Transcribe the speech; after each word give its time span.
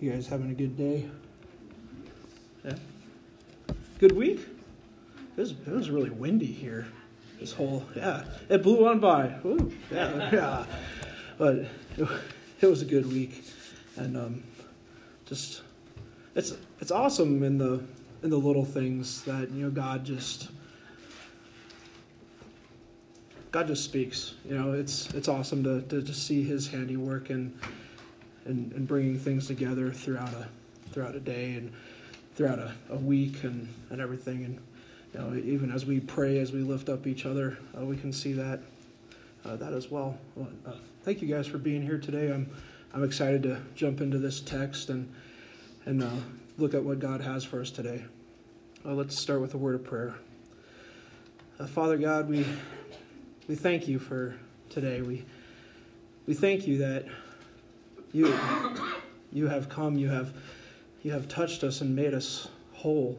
You 0.00 0.12
guys 0.12 0.28
having 0.28 0.48
a 0.48 0.54
good 0.54 0.76
day? 0.76 1.08
Yeah. 2.64 2.74
Good 3.98 4.12
week? 4.12 4.38
It 5.36 5.40
was, 5.40 5.50
it 5.50 5.72
was 5.72 5.90
really 5.90 6.10
windy 6.10 6.46
here. 6.46 6.86
This 7.40 7.52
whole, 7.52 7.84
yeah. 7.96 8.22
It 8.48 8.62
blew 8.62 8.86
on 8.86 9.00
by. 9.00 9.34
Ooh, 9.44 9.72
yeah, 9.90 10.30
yeah. 10.32 10.64
But 11.36 11.66
it, 11.96 12.08
it 12.60 12.66
was 12.66 12.80
a 12.80 12.84
good 12.84 13.12
week. 13.12 13.42
And 13.96 14.16
um, 14.16 14.44
just, 15.26 15.62
it's, 16.36 16.56
it's 16.80 16.92
awesome 16.92 17.42
in 17.42 17.58
the, 17.58 17.82
in 18.22 18.30
the 18.30 18.38
little 18.38 18.64
things 18.64 19.22
that, 19.24 19.50
you 19.50 19.64
know, 19.64 19.70
God 19.70 20.04
just, 20.04 20.48
God 23.50 23.66
just 23.66 23.82
speaks. 23.82 24.34
You 24.48 24.56
know, 24.56 24.72
it's, 24.74 25.12
it's 25.12 25.26
awesome 25.26 25.64
to, 25.64 25.82
to 25.82 26.02
just 26.02 26.24
see 26.24 26.44
his 26.44 26.68
handiwork 26.68 27.30
and, 27.30 27.58
and, 28.48 28.72
and 28.72 28.88
bringing 28.88 29.18
things 29.18 29.46
together 29.46 29.92
throughout 29.92 30.32
a 30.32 30.48
throughout 30.90 31.14
a 31.14 31.20
day 31.20 31.54
and 31.54 31.72
throughout 32.34 32.58
a, 32.58 32.72
a 32.90 32.96
week 32.96 33.44
and, 33.44 33.68
and 33.90 34.00
everything. 34.00 34.44
And 34.44 34.58
you 35.12 35.20
know, 35.20 35.34
even 35.36 35.70
as 35.70 35.84
we 35.84 36.00
pray, 36.00 36.38
as 36.38 36.52
we 36.52 36.60
lift 36.60 36.88
up 36.88 37.06
each 37.06 37.26
other, 37.26 37.58
uh, 37.76 37.84
we 37.84 37.96
can 37.96 38.12
see 38.12 38.32
that 38.32 38.60
uh, 39.44 39.56
that 39.56 39.72
as 39.72 39.90
well. 39.90 40.18
well 40.34 40.48
uh, 40.66 40.72
thank 41.04 41.22
you 41.22 41.28
guys 41.28 41.46
for 41.46 41.58
being 41.58 41.82
here 41.82 41.98
today. 41.98 42.32
I'm 42.32 42.50
I'm 42.92 43.04
excited 43.04 43.42
to 43.44 43.60
jump 43.74 44.00
into 44.00 44.18
this 44.18 44.40
text 44.40 44.88
and 44.90 45.12
and 45.84 46.02
uh, 46.02 46.10
look 46.56 46.74
at 46.74 46.82
what 46.82 46.98
God 46.98 47.20
has 47.20 47.44
for 47.44 47.60
us 47.60 47.70
today. 47.70 48.04
Uh, 48.84 48.94
let's 48.94 49.18
start 49.18 49.40
with 49.40 49.54
a 49.54 49.58
word 49.58 49.74
of 49.74 49.84
prayer. 49.84 50.14
Uh, 51.58 51.66
Father 51.66 51.98
God, 51.98 52.28
we 52.28 52.46
we 53.46 53.54
thank 53.54 53.88
you 53.88 53.98
for 53.98 54.36
today. 54.70 55.02
We 55.02 55.24
we 56.26 56.34
thank 56.34 56.66
you 56.66 56.78
that 56.78 57.06
you, 58.12 58.38
you 59.32 59.46
have 59.48 59.68
come, 59.68 59.96
you 59.96 60.08
have, 60.08 60.32
you 61.02 61.12
have 61.12 61.28
touched 61.28 61.64
us 61.64 61.80
and 61.80 61.94
made 61.94 62.14
us 62.14 62.48
whole, 62.72 63.18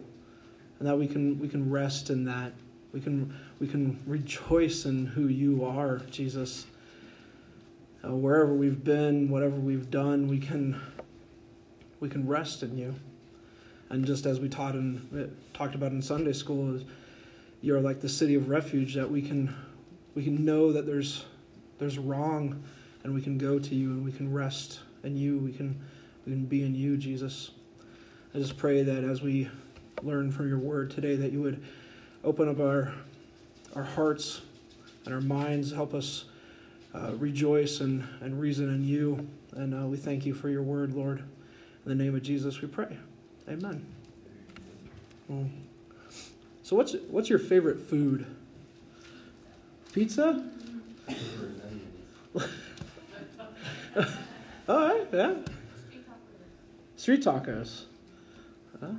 and 0.80 0.88
that 0.88 0.98
we 0.98 1.08
can, 1.08 1.40
we 1.40 1.48
can 1.48 1.70
rest 1.70 2.10
in 2.10 2.26
that. 2.26 2.54
We 2.92 3.02
can, 3.02 3.36
we 3.60 3.68
can 3.68 4.00
rejoice 4.08 4.86
in 4.86 5.06
who 5.06 5.28
you 5.28 5.64
are, 5.64 6.00
Jesus. 6.10 6.66
Uh, 8.04 8.16
wherever 8.16 8.54
we've 8.54 8.84
been, 8.84 9.30
whatever 9.30 9.58
we've 9.58 9.92
done, 9.92 10.28
we 10.28 10.40
can, 10.40 10.80
we 12.00 12.10
can 12.10 12.28
rest 12.28 12.64
in 12.64 12.78
you. 12.78 12.96
And 13.90 14.06
just 14.06 14.26
as 14.26 14.40
we 14.40 14.50
taught 14.50 14.76
and 14.76 15.36
talked 15.54 15.76
about 15.76 15.92
in 15.92 16.02
Sunday 16.02 16.34
school, 16.34 16.80
you're 17.62 17.82
like 17.82 18.00
the 18.02 18.10
city 18.10 18.36
of 18.36 18.50
refuge 18.50 18.96
that 18.96 19.12
we 19.12 19.22
can, 19.22 19.54
we 20.16 20.24
can 20.24 20.46
know 20.46 20.72
that 20.72 20.86
there's, 20.86 21.26
there's 21.78 21.98
wrong 21.98 22.64
and 23.04 23.14
we 23.14 23.22
can 23.22 23.38
go 23.38 23.60
to 23.60 23.76
you 23.76 23.92
and 23.92 24.04
we 24.04 24.12
can 24.12 24.32
rest 24.32 24.80
in 25.04 25.16
you. 25.16 25.38
We 25.38 25.52
can, 25.52 25.80
we 26.26 26.34
can 26.34 26.46
be 26.46 26.64
in 26.64 26.76
you, 26.76 26.98
Jesus. 26.98 27.52
I 28.34 28.38
just 28.38 28.58
pray 28.58 28.84
that 28.84 29.04
as 29.04 29.22
we 29.22 29.50
learn 30.04 30.32
from 30.32 30.48
your 30.48 30.60
word 30.60 30.92
today, 30.92 31.16
that 31.16 31.32
you 31.32 31.42
would 31.42 31.64
open 32.24 32.50
up 32.50 32.60
our, 32.60 32.94
our 33.76 33.84
hearts 33.84 34.42
and 35.06 35.14
our 35.14 35.22
minds, 35.22 35.72
help 35.72 35.94
us 35.94 36.26
uh, 36.94 37.12
rejoice 37.18 37.80
and, 37.80 38.08
and 38.22 38.40
reason 38.40 38.74
in 38.74 38.88
you. 38.88 39.28
And 39.56 39.74
uh, 39.74 39.88
we 39.88 39.98
thank 39.98 40.26
you 40.26 40.34
for 40.34 40.50
your 40.50 40.64
word, 40.64 40.94
Lord. 40.94 41.20
In 41.20 41.98
the 41.98 42.04
name 42.04 42.16
of 42.16 42.22
Jesus, 42.22 42.62
we 42.62 42.68
pray. 42.68 42.98
Amen. 43.48 43.86
So, 46.64 46.76
what's, 46.76 46.96
what's 47.10 47.30
your 47.30 47.40
favorite 47.40 47.80
food? 47.80 48.26
Pizza? 49.94 50.48
All 54.70 54.78
right, 54.78 55.08
yeah. 55.12 55.34
Street 56.96 57.24
tacos. 57.24 57.86
Huh? 58.80 58.92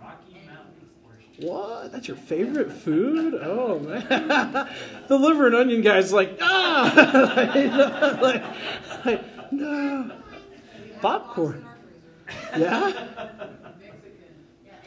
What? 1.38 1.92
That's 1.92 2.06
your 2.06 2.16
favorite 2.18 2.70
food? 2.70 3.34
Oh 3.42 3.78
man, 3.78 4.06
the 5.08 5.16
liver 5.16 5.46
and 5.46 5.56
onion 5.56 5.80
guy's 5.80 6.12
like 6.12 6.36
ah, 6.40 8.18
like, 8.22 9.04
like, 9.06 9.52
no, 9.52 10.12
popcorn. 11.00 11.64
Yeah. 12.56 12.92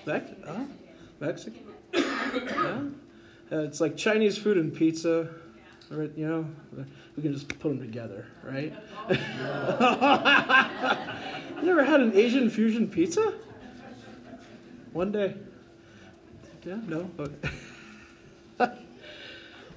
Mexican. 0.06 0.44
Oh, 0.48 0.68
Mexican. 1.20 1.64
Yeah. 1.94 2.82
Uh, 3.52 3.60
it's 3.64 3.82
like 3.82 3.98
Chinese 3.98 4.38
food 4.38 4.58
and 4.58 4.74
pizza. 4.74 5.30
You 5.92 6.28
know, 6.28 6.86
we 7.16 7.24
can 7.24 7.34
just 7.34 7.48
put 7.48 7.70
them 7.70 7.80
together, 7.80 8.28
right? 8.44 8.74
you 11.62 11.70
ever 11.70 11.84
had 11.84 12.02
an 12.02 12.14
Asian 12.16 12.50
fusion 12.50 12.88
pizza? 12.88 13.34
One 14.94 15.12
day. 15.12 15.36
Yeah, 16.66 16.80
no? 16.88 17.10
Okay. 17.20 17.50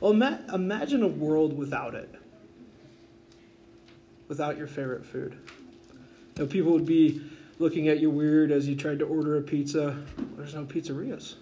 well, 0.00 0.12
ima- 0.12 0.44
imagine 0.52 1.02
a 1.02 1.08
world 1.08 1.56
without 1.56 1.94
it. 1.94 2.14
Without 4.28 4.56
your 4.56 4.66
favorite 4.66 5.04
food. 5.04 5.36
You 6.36 6.44
know, 6.44 6.46
people 6.46 6.72
would 6.72 6.86
be 6.86 7.22
looking 7.58 7.88
at 7.88 8.00
you 8.00 8.10
weird 8.10 8.50
as 8.50 8.68
you 8.68 8.76
tried 8.76 8.98
to 9.00 9.04
order 9.04 9.36
a 9.38 9.42
pizza. 9.42 9.96
There's 10.36 10.54
no 10.54 10.64
pizzerias. 10.64 11.34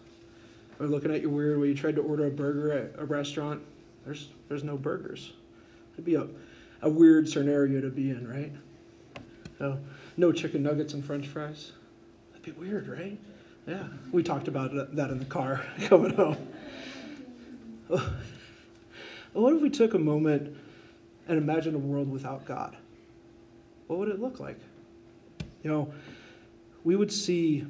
Or 0.80 0.86
looking 0.86 1.14
at 1.14 1.20
you 1.20 1.30
weird 1.30 1.58
when 1.58 1.68
you 1.68 1.74
tried 1.74 1.96
to 1.96 2.02
order 2.02 2.26
a 2.26 2.30
burger 2.30 2.72
at 2.72 3.00
a 3.00 3.04
restaurant. 3.04 3.62
There's 4.04 4.28
there's 4.48 4.64
no 4.64 4.76
burgers. 4.76 5.32
It'd 5.94 6.04
be 6.04 6.14
a, 6.14 6.26
a 6.82 6.88
weird 6.88 7.28
scenario 7.28 7.80
to 7.80 7.88
be 7.88 8.10
in, 8.10 8.28
right? 8.28 8.52
No, 9.58 9.78
no 10.16 10.32
chicken 10.32 10.62
nuggets 10.62 10.94
and 10.94 11.04
french 11.04 11.26
fries. 11.26 11.72
That'd 12.32 12.44
be 12.44 12.52
weird, 12.52 12.88
right? 12.88 13.18
Yeah, 13.66 13.84
we 14.12 14.22
talked 14.22 14.48
about 14.48 14.94
that 14.94 15.10
in 15.10 15.18
the 15.18 15.24
car 15.24 15.64
coming 15.86 16.14
home. 16.14 16.48
What 19.34 19.52
if 19.52 19.60
we 19.60 19.68
took 19.68 19.94
a 19.94 19.98
moment 19.98 20.56
and 21.26 21.38
imagined 21.38 21.74
a 21.74 21.78
world 21.78 22.08
without 22.10 22.44
God? 22.44 22.76
What 23.88 23.98
would 23.98 24.08
it 24.08 24.20
look 24.20 24.38
like? 24.38 24.58
You 25.62 25.70
know, 25.70 25.94
we 26.84 26.94
would 26.94 27.12
see 27.12 27.66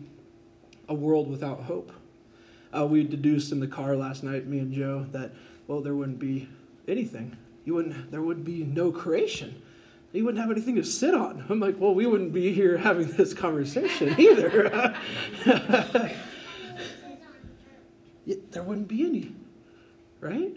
a 0.88 0.94
world 0.94 1.30
without 1.30 1.62
hope. 1.62 1.90
Uh, 2.76 2.86
we 2.86 3.02
deduced 3.02 3.50
in 3.50 3.60
the 3.60 3.66
car 3.66 3.96
last 3.96 4.22
night, 4.22 4.46
me 4.46 4.58
and 4.58 4.72
Joe, 4.72 5.06
that 5.12 5.32
well, 5.66 5.80
there 5.80 5.94
wouldn't 5.94 6.18
be 6.18 6.48
anything. 6.86 7.36
You 7.64 7.74
wouldn't. 7.74 8.10
There 8.10 8.22
would 8.22 8.44
be 8.44 8.64
no 8.64 8.90
creation. 8.92 9.60
You 10.12 10.24
wouldn't 10.24 10.40
have 10.40 10.50
anything 10.50 10.76
to 10.76 10.84
sit 10.84 11.12
on. 11.12 11.44
I'm 11.48 11.58
like, 11.58 11.80
well, 11.80 11.94
we 11.94 12.06
wouldn't 12.06 12.32
be 12.32 12.52
here 12.52 12.76
having 12.78 13.08
this 13.08 13.34
conversation 13.34 14.14
either. 14.20 14.94
there 18.52 18.62
wouldn't 18.62 18.86
be 18.86 19.04
any, 19.04 19.34
right? 20.20 20.56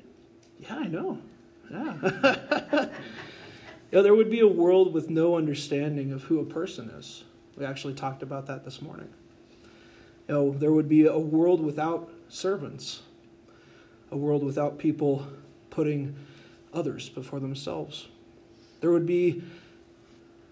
Yeah, 0.60 0.76
I 0.76 0.88
know. 0.88 1.20
Yeah. 1.72 1.96
you 2.04 2.90
know, 3.92 4.04
there 4.04 4.14
would 4.14 4.30
be 4.30 4.42
a 4.42 4.48
world 4.48 4.94
with 4.94 5.10
no 5.10 5.36
understanding 5.36 6.12
of 6.12 6.24
who 6.24 6.40
a 6.40 6.46
person 6.46 6.92
is. 6.92 7.24
We 7.58 7.66
actually 7.66 7.96
talked 7.96 8.22
about 8.22 8.46
that 8.48 8.64
this 8.64 8.80
morning. 8.82 9.10
You 10.28 10.36
know, 10.36 10.52
there 10.52 10.72
would 10.72 10.88
be 10.88 11.08
a 11.08 11.18
world 11.18 11.62
without 11.62 12.12
servants 12.30 13.02
a 14.12 14.18
world 14.18 14.44
without 14.44 14.78
people 14.78 15.28
putting 15.70 16.16
others 16.74 17.10
before 17.10 17.40
themselves. 17.40 18.08
There 18.82 18.92
would 18.92 19.06
be 19.06 19.44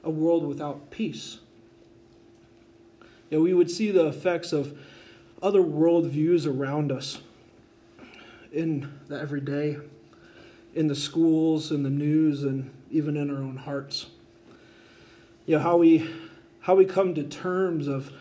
a 0.04 0.10
world 0.10 0.46
without 0.46 0.92
peace. 0.92 1.40
Know, 3.36 3.42
we 3.42 3.54
would 3.54 3.70
see 3.70 3.92
the 3.92 4.08
effects 4.08 4.54
of 4.54 4.78
other 5.42 5.62
worldviews 5.62 6.48
around 6.48 6.92
us 6.92 7.20
in 8.52 8.92
the 9.08 9.20
everyday, 9.20 9.78
in 10.74 10.88
the 10.88 10.96
schools, 10.96 11.72
in 11.72 11.84
the 11.84 11.90
news, 11.90 12.44
and 12.44 12.72
even 12.90 13.18
in 13.18 13.30
our 13.30 13.42
own 13.42 13.58
hearts. 13.58 14.08
You 15.46 15.58
know, 15.58 15.64
how 15.64 15.78
we 15.78 16.10
how 16.62 16.76
we 16.76 16.86
come 16.86 17.14
to 17.16 17.24
terms 17.24 17.88
of 17.88 18.12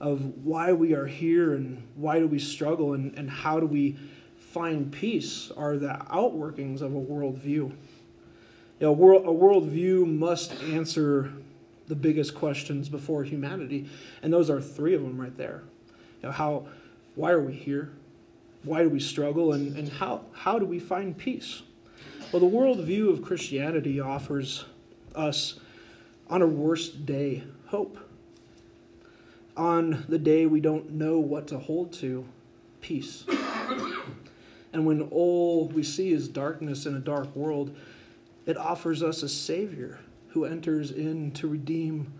of 0.00 0.44
why 0.44 0.72
we 0.72 0.92
are 0.92 1.06
here 1.06 1.54
and 1.54 1.82
why 1.94 2.18
do 2.18 2.26
we 2.26 2.38
struggle 2.38 2.92
and, 2.92 3.16
and 3.16 3.30
how 3.30 3.60
do 3.60 3.66
we 3.66 3.96
find 4.54 4.92
peace 4.92 5.50
are 5.56 5.76
the 5.76 6.00
outworkings 6.12 6.80
of 6.80 6.94
a 6.94 7.00
worldview. 7.00 7.44
You 7.44 7.74
know, 8.80 8.90
a, 8.90 8.92
world, 8.92 9.24
a 9.24 9.28
worldview 9.28 10.06
must 10.06 10.52
answer 10.62 11.32
the 11.88 11.96
biggest 11.96 12.36
questions 12.36 12.88
before 12.88 13.24
humanity, 13.24 13.88
and 14.22 14.32
those 14.32 14.48
are 14.50 14.60
three 14.60 14.94
of 14.94 15.02
them 15.02 15.20
right 15.20 15.36
there. 15.36 15.64
You 16.22 16.28
know, 16.28 16.30
how, 16.30 16.66
why 17.16 17.32
are 17.32 17.40
we 17.40 17.52
here? 17.52 17.90
Why 18.62 18.84
do 18.84 18.88
we 18.88 19.00
struggle? 19.00 19.52
And, 19.52 19.76
and 19.76 19.88
how, 19.88 20.22
how 20.32 20.60
do 20.60 20.66
we 20.66 20.78
find 20.78 21.18
peace? 21.18 21.62
Well, 22.30 22.38
the 22.38 22.46
worldview 22.46 23.10
of 23.10 23.22
Christianity 23.22 23.98
offers 23.98 24.66
us, 25.16 25.58
on 26.30 26.42
our 26.42 26.48
worst 26.48 27.04
day, 27.04 27.42
hope. 27.66 27.98
On 29.56 30.04
the 30.08 30.18
day 30.18 30.46
we 30.46 30.60
don't 30.60 30.92
know 30.92 31.18
what 31.18 31.48
to 31.48 31.58
hold 31.58 31.92
to, 31.94 32.24
peace. 32.80 33.24
And 34.74 34.84
when 34.84 35.02
all 35.02 35.68
we 35.68 35.84
see 35.84 36.12
is 36.12 36.28
darkness 36.28 36.84
in 36.84 36.96
a 36.96 36.98
dark 36.98 37.34
world, 37.36 37.74
it 38.44 38.56
offers 38.56 39.04
us 39.04 39.22
a 39.22 39.28
Savior 39.28 40.00
who 40.30 40.44
enters 40.44 40.90
in 40.90 41.30
to 41.30 41.46
redeem 41.46 42.12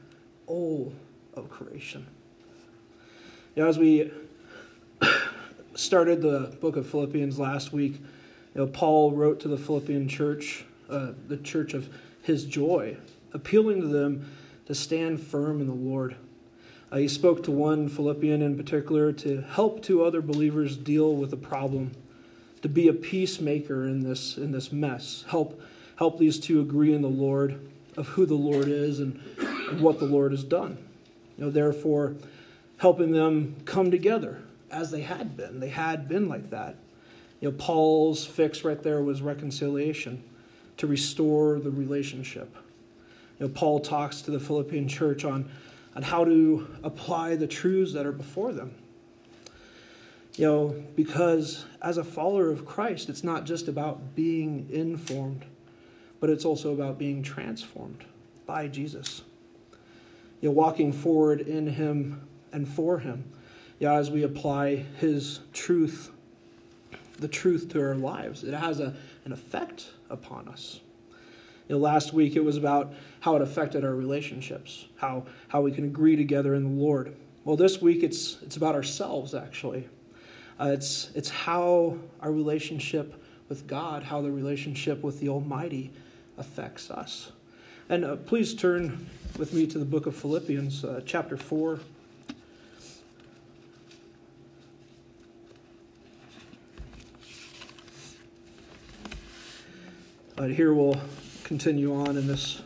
all 0.47 0.95
of 1.35 1.51
creation. 1.51 2.06
You 3.56 3.65
know, 3.65 3.69
as 3.69 3.77
we 3.77 4.12
started 5.75 6.23
the 6.23 6.56
book 6.61 6.77
of 6.77 6.89
Philippians 6.89 7.41
last 7.41 7.73
week, 7.73 7.95
you 8.55 8.61
know, 8.61 8.67
Paul 8.69 9.11
wrote 9.11 9.41
to 9.41 9.49
the 9.49 9.59
Philippian 9.59 10.09
church, 10.09 10.65
uh, 10.89 11.11
the 11.27 11.39
church 11.39 11.75
of 11.75 11.93
his 12.23 12.45
joy, 12.45 12.97
appealing 13.33 13.81
to 13.81 13.89
them 13.89 14.31
to 14.67 14.77
stand 14.77 15.21
firm 15.21 15.61
in 15.61 15.67
the 15.67 15.75
Lord. 15.75 16.15
Uh, 16.93 16.99
he 16.99 17.09
spoke 17.09 17.43
to 17.43 17.51
one 17.51 17.89
Philippian 17.89 18.43
in 18.43 18.56
particular 18.56 19.12
to 19.12 19.41
help 19.41 19.83
two 19.83 20.05
other 20.05 20.23
believers 20.23 20.77
deal 20.77 21.17
with 21.17 21.33
a 21.33 21.37
problem, 21.37 21.91
to 22.65 22.69
be 22.71 22.89
a 22.89 22.95
peacemaker 22.95 23.87
in 23.87 24.03
this 24.03 24.39
in 24.39 24.51
this 24.51 24.73
mess. 24.73 25.23
Help 25.29 25.61
help 25.97 26.19
these 26.19 26.41
two 26.41 26.63
agree 26.63 26.95
in 26.95 27.03
the 27.03 27.09
Lord 27.11 27.61
of 27.99 28.09
who 28.09 28.25
the 28.25 28.35
Lord 28.35 28.69
is 28.69 29.01
and, 29.01 29.21
and 29.39 29.83
what 29.83 29.99
the 29.99 30.07
Lord 30.07 30.33
has 30.33 30.43
done. 30.43 30.79
You 31.37 31.45
know, 31.45 31.51
therefore, 31.51 32.15
helping 32.79 33.13
them 33.13 33.57
come 33.67 33.91
together 33.91 34.43
as 34.71 34.91
they 34.91 35.03
had 35.03 35.37
been. 35.37 35.61
They 35.61 35.69
had 35.69 36.09
been 36.09 36.27
like 36.27 36.49
that. 36.49 36.77
You 37.43 37.51
know, 37.51 37.57
Paul's 37.59 38.25
fix 38.25 38.65
right 38.65 38.83
there 38.83 39.03
was 39.03 39.21
reconciliation 39.21 40.25
to 40.79 40.87
restore 40.87 41.61
the 41.61 41.71
relationship. 41.71 42.57
You 43.39 43.47
know, 43.47 43.53
Paul 43.53 43.81
talks 43.81 44.23
to 44.23 44.31
the 44.31 44.41
Philippian 44.41 44.89
church 44.89 45.27
on, 45.27 45.51
on 45.95 46.01
how 46.03 46.25
to 46.25 46.67
apply 46.83 47.37
the 47.37 47.47
truths 47.47 47.93
that 47.93 48.07
are 48.07 48.13
before 48.13 48.55
them. 48.55 48.75
You 50.37 50.47
know, 50.47 50.85
because 50.97 51.65
as 51.81 51.97
a 51.97 52.05
follower 52.05 52.51
of 52.51 52.67
Christ, 52.67 53.09
it's 53.09 53.23
not 53.23 53.45
just 53.45 53.69
about 53.69 54.17
being 54.17 54.69
informed, 54.69 55.45
but 56.19 56.29
it's 56.29 56.45
also 56.45 56.73
about 56.73 56.99
being 56.99 57.23
transformed 57.23 58.05
by 58.45 58.67
Jesus. 58.67 59.23
You 60.41 60.49
know, 60.49 60.55
walking 60.55 60.93
forward 60.93 61.41
in 61.41 61.69
Him 61.69 62.27
and 62.53 62.67
for 62.69 62.99
Him. 62.99 63.31
You 63.79 63.89
as 63.89 64.11
we 64.11 64.25
apply 64.25 64.85
His 64.99 65.41
truth, 65.53 66.11
the 67.19 67.29
truth 67.29 67.69
to 67.71 67.81
our 67.81 67.95
lives, 67.95 68.43
it 68.43 68.55
has 68.55 68.81
a, 68.81 68.95
an 69.25 69.33
effect 69.33 69.91
upon 70.11 70.49
us. 70.49 70.81
You 71.69 71.77
know, 71.77 71.81
last 71.81 72.13
week 72.13 72.35
it 72.35 72.45
was 72.45 72.57
about 72.57 72.93
how 73.21 73.37
it 73.37 73.43
affected 73.43 73.85
our 73.85 73.95
relationships, 73.95 74.87
how, 74.97 75.27
how 75.49 75.61
we 75.61 75.71
can 75.71 75.85
agree 75.85 76.17
together 76.17 76.55
in 76.55 76.65
the 76.65 76.83
Lord. 76.83 77.15
Well, 77.45 77.57
this 77.57 77.81
week 77.81 78.03
it's, 78.03 78.39
it's 78.43 78.57
about 78.57 78.75
ourselves, 78.75 79.33
actually. 79.33 79.89
Uh, 80.59 80.71
it's, 80.73 81.11
it's 81.15 81.31
how 81.31 81.99
our 82.21 82.31
relationship 82.31 83.21
with 83.49 83.67
God, 83.67 84.05
how 84.05 84.23
the 84.23 84.31
relationship 84.31 85.03
with 85.03 85.21
the 85.21 85.29
Almighty 85.29 85.91
affects 86.39 86.91
us. 86.91 87.33
And 87.89 88.05
uh, 88.05 88.17
please 88.17 88.55
turn 88.55 89.06
with 89.37 89.53
me 89.53 89.67
to 89.67 89.79
the 89.79 89.85
book 89.85 90.06
of 90.06 90.17
Philippians, 90.17 90.85
uh, 90.85 91.03
chapter 91.05 91.37
4. 91.37 91.81
Uh, 100.37 100.45
here 100.47 100.75
we'll 100.75 101.01
continue 101.45 101.95
on 101.95 102.17
in 102.17 102.27
this 102.27 102.61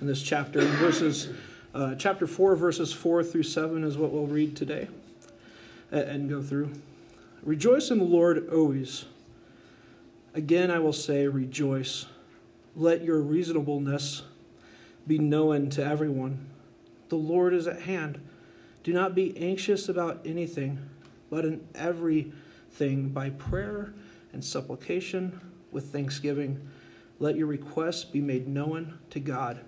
in 0.00 0.06
this 0.06 0.22
chapter. 0.22 0.60
In 0.60 0.66
verses 0.72 1.28
uh, 1.72 1.94
chapter 1.94 2.26
four, 2.26 2.56
verses 2.56 2.92
four 2.92 3.22
through 3.22 3.44
seven 3.44 3.84
is 3.84 3.96
what 3.96 4.10
we'll 4.10 4.26
read 4.26 4.56
today 4.56 4.88
and, 5.92 6.02
and 6.02 6.28
go 6.28 6.42
through. 6.42 6.72
Rejoice 7.46 7.90
in 7.90 7.98
the 7.98 8.04
Lord 8.04 8.48
always. 8.52 9.04
Again, 10.34 10.70
I 10.70 10.80
will 10.80 10.92
say, 10.92 11.28
rejoice. 11.28 12.06
Let 12.74 13.04
your 13.04 13.20
reasonableness 13.20 14.24
be 15.06 15.18
known 15.18 15.70
to 15.70 15.84
everyone. 15.84 16.50
The 17.08 17.16
Lord 17.16 17.54
is 17.54 17.68
at 17.68 17.82
hand. 17.82 18.20
Do 18.82 18.92
not 18.92 19.14
be 19.14 19.34
anxious 19.38 19.88
about 19.88 20.20
anything, 20.26 20.90
but 21.30 21.44
in 21.44 21.66
everything 21.74 23.10
by 23.10 23.30
prayer 23.30 23.94
and 24.32 24.44
supplication 24.44 25.40
with 25.70 25.92
thanksgiving 25.92 26.68
let 27.18 27.36
your 27.36 27.46
requests 27.46 28.04
be 28.04 28.20
made 28.20 28.46
known 28.46 28.98
to 29.10 29.20
God. 29.20 29.60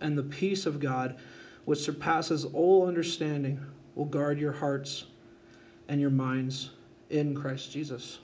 And 0.00 0.16
the 0.16 0.22
peace 0.22 0.66
of 0.66 0.80
God, 0.80 1.18
which 1.64 1.80
surpasses 1.80 2.44
all 2.44 2.88
understanding, 2.88 3.60
will 3.94 4.06
guard 4.06 4.40
your 4.40 4.52
hearts 4.52 5.04
and 5.90 6.00
your 6.00 6.08
minds 6.08 6.70
in 7.10 7.34
Christ 7.34 7.72
Jesus. 7.72 8.20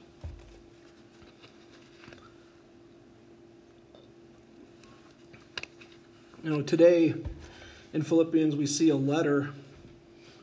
You 6.45 6.51
know, 6.51 6.63
today 6.63 7.17
in 7.93 8.03
Philippians, 8.03 8.55
we 8.55 8.67
see 8.67 8.89
a 8.91 8.97
letter, 8.97 9.51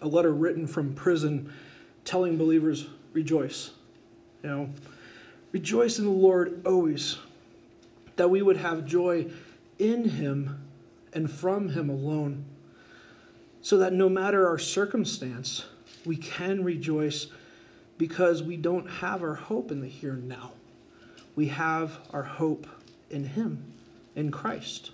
a 0.01 0.07
letter 0.07 0.33
written 0.33 0.67
from 0.67 0.93
prison 0.93 1.53
telling 2.03 2.37
believers, 2.37 2.87
rejoice. 3.13 3.71
You 4.43 4.49
know, 4.49 4.69
rejoice 5.53 5.97
in 5.99 6.03
the 6.03 6.11
Lord 6.11 6.61
always 6.65 7.19
that 8.17 8.29
we 8.29 8.41
would 8.41 8.57
have 8.57 8.85
joy 8.85 9.27
in 9.79 10.09
Him 10.09 10.61
and 11.13 11.31
from 11.31 11.69
Him 11.69 11.89
alone, 11.89 12.43
so 13.61 13.77
that 13.77 13.93
no 13.93 14.09
matter 14.09 14.45
our 14.45 14.59
circumstance, 14.59 15.67
we 16.05 16.17
can 16.17 16.63
rejoice 16.63 17.27
because 17.97 18.43
we 18.43 18.57
don't 18.57 18.89
have 18.89 19.23
our 19.23 19.35
hope 19.35 19.71
in 19.71 19.81
the 19.81 19.87
here 19.87 20.13
and 20.13 20.27
now. 20.27 20.51
We 21.35 21.47
have 21.47 21.99
our 22.11 22.23
hope 22.23 22.67
in 23.09 23.25
Him, 23.25 23.63
in 24.15 24.31
Christ, 24.31 24.91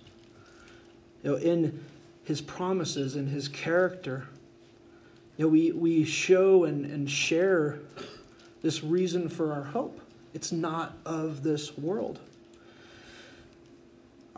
you 1.22 1.30
know, 1.30 1.36
in 1.36 1.82
His 2.24 2.40
promises, 2.40 3.16
in 3.16 3.26
His 3.26 3.48
character. 3.48 4.28
You 5.36 5.46
know, 5.46 5.48
we, 5.50 5.72
we 5.72 6.04
show 6.04 6.64
and, 6.64 6.84
and 6.84 7.10
share 7.10 7.78
this 8.62 8.82
reason 8.82 9.28
for 9.28 9.52
our 9.52 9.64
hope. 9.64 10.00
It's 10.32 10.52
not 10.52 10.96
of 11.04 11.42
this 11.42 11.76
world 11.76 12.20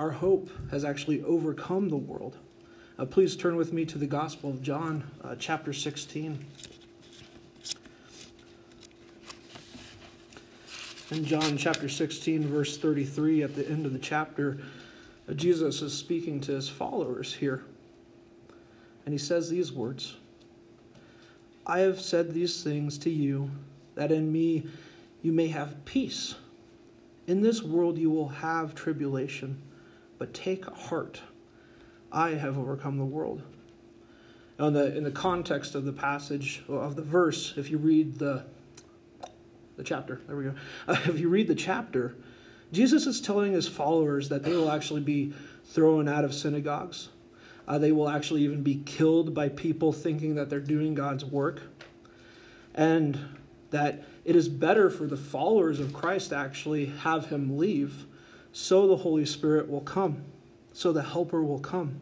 our 0.03 0.11
hope 0.11 0.51
has 0.71 0.85
actually 0.85 1.23
overcome 1.23 1.89
the 1.89 1.97
world. 1.97 2.37
Uh, 3.03 3.05
please 3.05 3.35
turn 3.35 3.57
with 3.57 3.73
me 3.73 3.85
to 3.85 3.99
the 3.99 4.07
Gospel 4.07 4.49
of 4.49 4.63
John, 4.63 5.03
uh, 5.25 5.35
chapter 5.37 5.73
16. 5.73 6.47
In 11.11 11.25
John 11.25 11.57
chapter 11.57 11.89
16, 11.89 12.47
verse 12.47 12.79
33, 12.79 13.43
at 13.43 13.57
the 13.57 13.69
end 13.69 13.87
of 13.87 13.93
the 13.93 13.99
chapter, 13.99 14.59
uh, 15.29 15.33
Jesus 15.33 15.83
is 15.83 15.93
speaking 15.93 16.41
to 16.43 16.53
his 16.53 16.69
followers 16.69 17.35
here. 17.35 17.65
And 19.05 19.13
he 19.13 19.19
says 19.19 19.51
these 19.51 19.73
words 19.73 20.15
I 21.67 21.81
have 21.81 22.01
said 22.01 22.33
these 22.33 22.63
things 22.63 22.99
to 22.99 23.11
you, 23.11 23.51
that 23.97 24.13
in 24.13 24.31
me 24.31 24.69
you 25.23 25.33
may 25.33 25.49
have 25.49 25.85
peace. 25.85 26.37
In 27.27 27.43
this 27.43 27.65
world 27.65 27.99
you 27.99 28.11
will 28.11 28.29
have 28.29 28.77
tribulation 28.77 29.61
but 30.19 30.33
take 30.33 30.67
heart. 30.67 31.21
I 32.13 32.31
have 32.31 32.59
overcome 32.59 32.99
the 32.99 33.05
world. 33.05 33.43
In 34.59 34.75
the, 34.75 34.97
in 34.97 35.03
the 35.03 35.11
context 35.11 35.75
of 35.75 35.85
the 35.85 35.93
passage, 35.93 36.63
of 36.69 36.95
the 36.95 37.03
verse, 37.03 37.55
if 37.57 37.71
you 37.71 37.79
read 37.79 38.19
the, 38.19 38.45
the 39.77 39.83
chapter, 39.83 40.21
there 40.27 40.37
we 40.37 40.45
go. 40.45 40.55
Uh, 40.87 40.97
if 41.07 41.19
you 41.19 41.29
read 41.29 41.49
the 41.49 41.55
chapter, 41.55 42.15
Jesus 42.71 43.07
is 43.07 43.21
telling 43.21 43.53
his 43.53 43.67
followers 43.67 44.29
that 44.29 44.43
they 44.43 44.53
will 44.53 44.71
actually 44.71 45.01
be 45.01 45.33
thrown 45.65 46.09
out 46.09 46.25
of 46.25 46.35
synagogues. 46.35 47.09
Uh, 47.67 47.79
they 47.79 47.93
will 47.93 48.09
actually 48.09 48.43
even 48.43 48.63
be 48.63 48.83
killed 48.85 49.35
by 49.35 49.49
people 49.49 49.93
thinking 49.93 50.35
that 50.35 50.51
they're 50.51 50.61
doing 50.61 50.95
God's 50.95 51.25
work. 51.25 51.63
And 52.75 53.19
that 53.71 54.05
it 54.25 54.37
is 54.37 54.49
better 54.49 54.89
for 54.89 55.07
the 55.07 55.17
followers 55.17 55.81
of 55.81 55.93
Christ 55.93 56.31
to 56.31 56.37
actually 56.37 56.87
have 56.87 57.27
him 57.27 57.59
leave 57.59 58.07
so 58.53 58.87
the 58.87 58.97
Holy 58.97 59.25
Spirit 59.25 59.69
will 59.69 59.81
come, 59.81 60.23
so 60.73 60.93
the 60.93 61.03
Helper 61.03 61.43
will 61.43 61.59
come. 61.59 62.01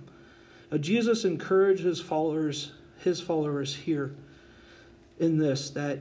Now, 0.70 0.78
Jesus 0.78 1.24
encouraged 1.24 1.82
his 1.82 2.00
followers, 2.00 2.72
his 2.98 3.20
followers 3.20 3.74
here 3.74 4.14
in 5.18 5.38
this 5.38 5.70
that 5.70 6.00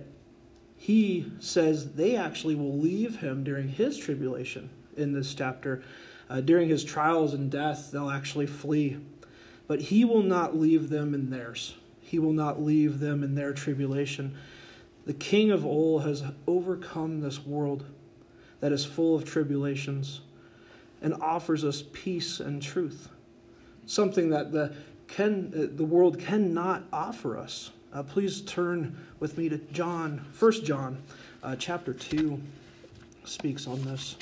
he 0.77 1.31
says 1.39 1.93
they 1.93 2.15
actually 2.15 2.55
will 2.55 2.77
leave 2.77 3.19
him 3.19 3.43
during 3.43 3.67
his 3.67 3.97
tribulation 3.97 4.69
in 4.95 5.13
this 5.13 5.33
chapter. 5.33 5.83
Uh, 6.29 6.41
during 6.41 6.69
his 6.69 6.83
trials 6.83 7.33
and 7.33 7.51
death, 7.51 7.89
they'll 7.91 8.09
actually 8.09 8.45
flee. 8.45 8.97
But 9.67 9.81
he 9.81 10.05
will 10.05 10.23
not 10.23 10.57
leave 10.57 10.89
them 10.89 11.13
in 11.13 11.31
theirs. 11.31 11.75
He 11.99 12.17
will 12.17 12.33
not 12.33 12.61
leave 12.61 12.99
them 12.99 13.23
in 13.23 13.35
their 13.35 13.51
tribulation. 13.53 14.38
The 15.05 15.13
King 15.13 15.51
of 15.51 15.65
all 15.65 15.99
has 15.99 16.23
overcome 16.47 17.19
this 17.19 17.45
world 17.45 17.85
that 18.61 18.71
is 18.71 18.85
full 18.85 19.15
of 19.15 19.25
tribulations 19.25 20.21
and 21.01 21.13
offers 21.21 21.63
us 21.63 21.83
peace 21.93 22.39
and 22.39 22.61
truth, 22.61 23.09
something 23.85 24.29
that 24.29 24.51
the, 24.51 24.73
can, 25.07 25.51
uh, 25.55 25.75
the 25.75 25.85
world 25.85 26.19
cannot 26.19 26.83
offer 26.91 27.37
us. 27.37 27.71
Uh, 27.93 28.03
please 28.03 28.41
turn 28.41 28.97
with 29.19 29.37
me 29.37 29.49
to 29.49 29.57
John, 29.57 30.25
1 30.37 30.51
John 30.63 31.01
uh, 31.41 31.55
chapter 31.55 31.93
2 31.93 32.39
speaks 33.23 33.67
on 33.67 33.83
this. 33.83 34.15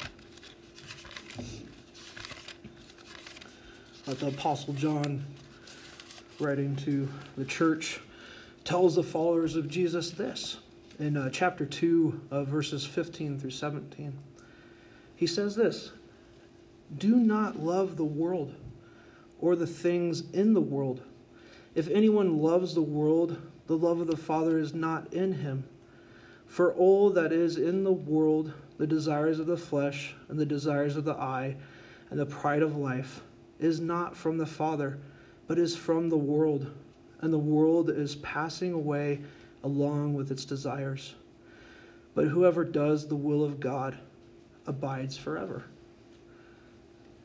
Uh, 4.07 4.13
the 4.13 4.27
Apostle 4.27 4.73
John 4.73 5.25
writing 6.39 6.75
to 6.77 7.09
the 7.35 7.45
church, 7.45 7.99
tells 8.63 8.95
the 8.95 9.03
followers 9.03 9.55
of 9.55 9.67
Jesus 9.69 10.11
this 10.11 10.57
in 10.99 11.15
uh, 11.15 11.29
chapter 11.29 11.65
2, 11.65 12.21
uh, 12.31 12.43
verses 12.43 12.85
15 12.85 13.39
through 13.39 13.51
17. 13.51 14.17
He 15.15 15.25
says 15.25 15.55
this 15.55 15.91
Do 16.95 17.17
not 17.17 17.59
love 17.59 17.97
the 17.97 18.05
world 18.05 18.55
or 19.39 19.55
the 19.55 19.67
things 19.67 20.29
in 20.31 20.53
the 20.53 20.61
world. 20.61 21.01
If 21.75 21.89
anyone 21.89 22.39
loves 22.41 22.73
the 22.73 22.81
world, 22.81 23.39
the 23.67 23.77
love 23.77 23.99
of 23.99 24.07
the 24.07 24.17
Father 24.17 24.57
is 24.57 24.73
not 24.73 25.13
in 25.13 25.33
him. 25.33 25.65
For 26.47 26.73
all 26.73 27.09
that 27.11 27.33
is 27.33 27.57
in 27.57 27.83
the 27.83 27.91
world, 27.91 28.53
the 28.77 28.87
desires 28.87 29.39
of 29.39 29.47
the 29.47 29.57
flesh, 29.57 30.15
and 30.29 30.39
the 30.39 30.45
desires 30.45 30.95
of 30.95 31.03
the 31.03 31.15
eye, 31.15 31.57
and 32.09 32.19
the 32.19 32.25
pride 32.25 32.61
of 32.61 32.77
life, 32.77 33.21
is 33.59 33.81
not 33.81 34.15
from 34.15 34.37
the 34.37 34.45
Father, 34.45 34.97
but 35.45 35.59
is 35.59 35.75
from 35.75 36.09
the 36.09 36.17
world. 36.17 36.71
And 37.19 37.33
the 37.33 37.37
world 37.37 37.89
is 37.89 38.15
passing 38.15 38.71
away 38.71 39.21
along 39.63 40.13
with 40.13 40.31
its 40.31 40.45
desires. 40.45 41.15
But 42.15 42.27
whoever 42.27 42.63
does 42.63 43.07
the 43.07 43.15
will 43.15 43.43
of 43.43 43.59
God 43.59 43.97
abides 44.65 45.17
forever. 45.17 45.65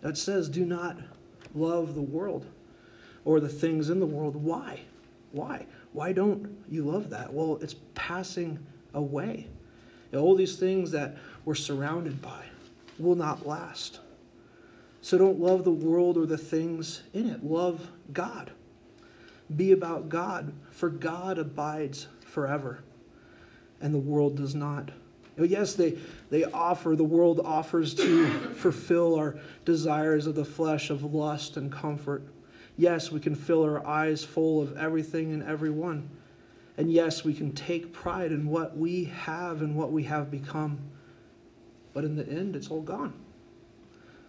That 0.03 0.19
says, 0.19 0.49
do 0.49 0.65
not 0.65 0.99
love 1.55 1.95
the 1.95 2.03
world 2.03 2.47
or 3.25 3.41
the 3.41 3.49
things 3.49 3.89
in 3.89 4.01
the 4.01 4.07
world. 4.07 4.37
Why? 4.37 4.81
Why? 5.31 5.67
Why 5.93 6.13
don't 6.13 6.63
you 6.69 6.85
love 6.85 7.11
that? 7.11 7.33
Well, 7.33 7.59
it's 7.63 7.77
passing 7.95 8.59
away. 8.95 9.49
all 10.15 10.35
these 10.35 10.57
things 10.57 10.91
that 10.91 11.17
we're 11.45 11.55
surrounded 11.55 12.21
by 12.21 12.45
will 12.99 13.15
not 13.15 13.47
last. 13.47 14.01
So 15.01 15.19
don't 15.19 15.41
love 15.41 15.65
the 15.65 15.71
world 15.71 16.17
or 16.17 16.27
the 16.27 16.39
things 16.39 17.03
in 17.13 17.29
it. 17.29 17.45
Love 17.45 17.89
God. 18.13 18.53
Be 19.55 19.73
about 19.73 20.09
God, 20.09 20.53
for 20.71 20.89
God 20.89 21.39
abides 21.39 22.07
forever, 22.21 22.83
and 23.81 23.93
the 23.93 23.99
world 23.99 24.37
does 24.37 24.55
not. 24.55 24.91
Oh, 25.39 25.45
yes, 25.45 25.75
they, 25.75 25.97
they 26.31 26.45
offer, 26.45 26.95
the 26.95 27.05
world 27.05 27.41
offers 27.45 27.95
to 27.95 28.27
fulfill 28.55 29.15
our 29.15 29.37
desires 29.65 30.27
of 30.27 30.35
the 30.35 30.45
flesh, 30.45 30.91
of 30.91 31.03
lust 31.05 31.57
and 31.57 31.73
comfort. 31.73 32.23
Yes, 32.77 33.11
we 33.11 33.21
can 33.21 33.35
fill 33.35 33.63
our 33.63 33.87
eyes 33.87 34.25
full 34.25 34.61
of 34.61 34.77
everything 34.77 35.33
and 35.33 35.43
everyone. 35.43 36.11
And 36.77 36.91
yes, 36.91 37.25
we 37.25 37.35
can 37.35 37.53
take 37.53 37.93
pride 37.93 38.33
in 38.33 38.47
what 38.47 38.77
we 38.77 39.05
have 39.05 39.63
and 39.63 39.77
what 39.77 39.93
we 39.93 40.05
have 40.05 40.31
become. 40.31 40.79
But 41.93 42.05
in 42.05 42.17
the 42.17 42.27
end, 42.29 42.57
it's 42.57 42.69
all 42.69 42.83
gone. 42.83 43.13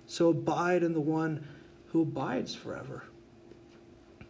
So 0.05 0.29
abide 0.29 0.83
in 0.83 0.93
the 0.93 1.01
one 1.01 1.47
who 1.87 2.01
abides 2.01 2.53
forever 2.55 3.03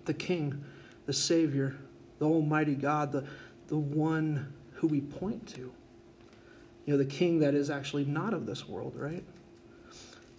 the 0.05 0.13
King, 0.13 0.63
the 1.05 1.13
Savior, 1.13 1.77
the 2.19 2.25
Almighty 2.25 2.75
God, 2.75 3.13
the, 3.13 3.25
the 3.67 3.77
one 3.77 4.53
who 4.73 4.87
we 4.87 4.99
point 4.99 5.47
to. 5.55 5.71
You 6.85 6.93
know, 6.93 6.97
the 6.97 7.05
King 7.05 7.39
that 7.39 7.53
is 7.53 7.69
actually 7.69 8.05
not 8.05 8.33
of 8.33 8.45
this 8.45 8.67
world, 8.67 8.93
right? 8.95 9.23